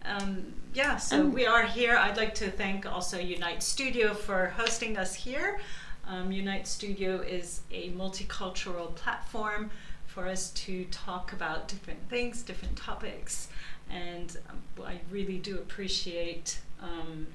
um, 0.04 0.52
yeah, 0.74 0.96
so 0.96 1.20
um, 1.20 1.32
we 1.32 1.46
are 1.46 1.64
here. 1.64 1.96
I'd 1.96 2.16
like 2.16 2.34
to 2.36 2.50
thank 2.50 2.84
also 2.84 3.18
Unite 3.18 3.62
Studio 3.62 4.12
for 4.12 4.48
hosting 4.56 4.96
us 4.96 5.14
here. 5.14 5.60
Um, 6.06 6.32
Unite 6.32 6.66
Studio 6.66 7.20
is 7.20 7.62
a 7.70 7.90
multicultural 7.92 8.94
platform 8.94 9.70
for 10.06 10.26
us 10.28 10.50
to 10.50 10.84
talk 10.86 11.32
about 11.32 11.66
different 11.68 12.08
things, 12.08 12.42
different 12.42 12.76
topics, 12.76 13.48
and 13.90 14.36
um, 14.50 14.84
I 14.84 15.00
really 15.10 15.38
do 15.38 15.56
appreciate 15.56 16.58
um, 16.82 17.26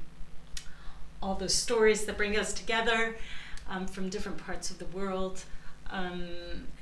all 1.21 1.35
the 1.35 1.49
stories 1.49 2.05
that 2.05 2.17
bring 2.17 2.37
us 2.37 2.53
together 2.53 3.15
from 3.91 4.09
different 4.09 4.37
parts 4.37 4.71
of 4.71 4.79
the 4.79 4.85
world. 4.85 5.43
Um, 5.91 6.27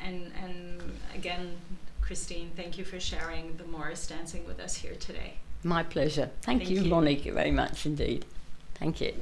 and, 0.04 0.32
and 0.42 0.82
again, 1.14 1.58
Christine, 2.02 2.52
thank 2.56 2.78
you 2.78 2.86
for 2.86 3.00
sharing 3.00 3.58
the 3.58 3.66
Morris 3.66 4.08
dancing 4.08 4.46
with 4.46 4.60
us 4.60 4.76
here 4.76 4.96
today. 4.96 5.34
My 5.64 5.84
pleasure. 5.84 6.30
Thank, 6.42 6.62
thank 6.62 6.70
you, 6.70 6.84
you, 6.84 6.90
Monique, 6.90 7.26
very 7.26 7.52
much 7.52 7.86
indeed. 7.86 8.26
Thank 8.76 9.02
you. 9.02 9.14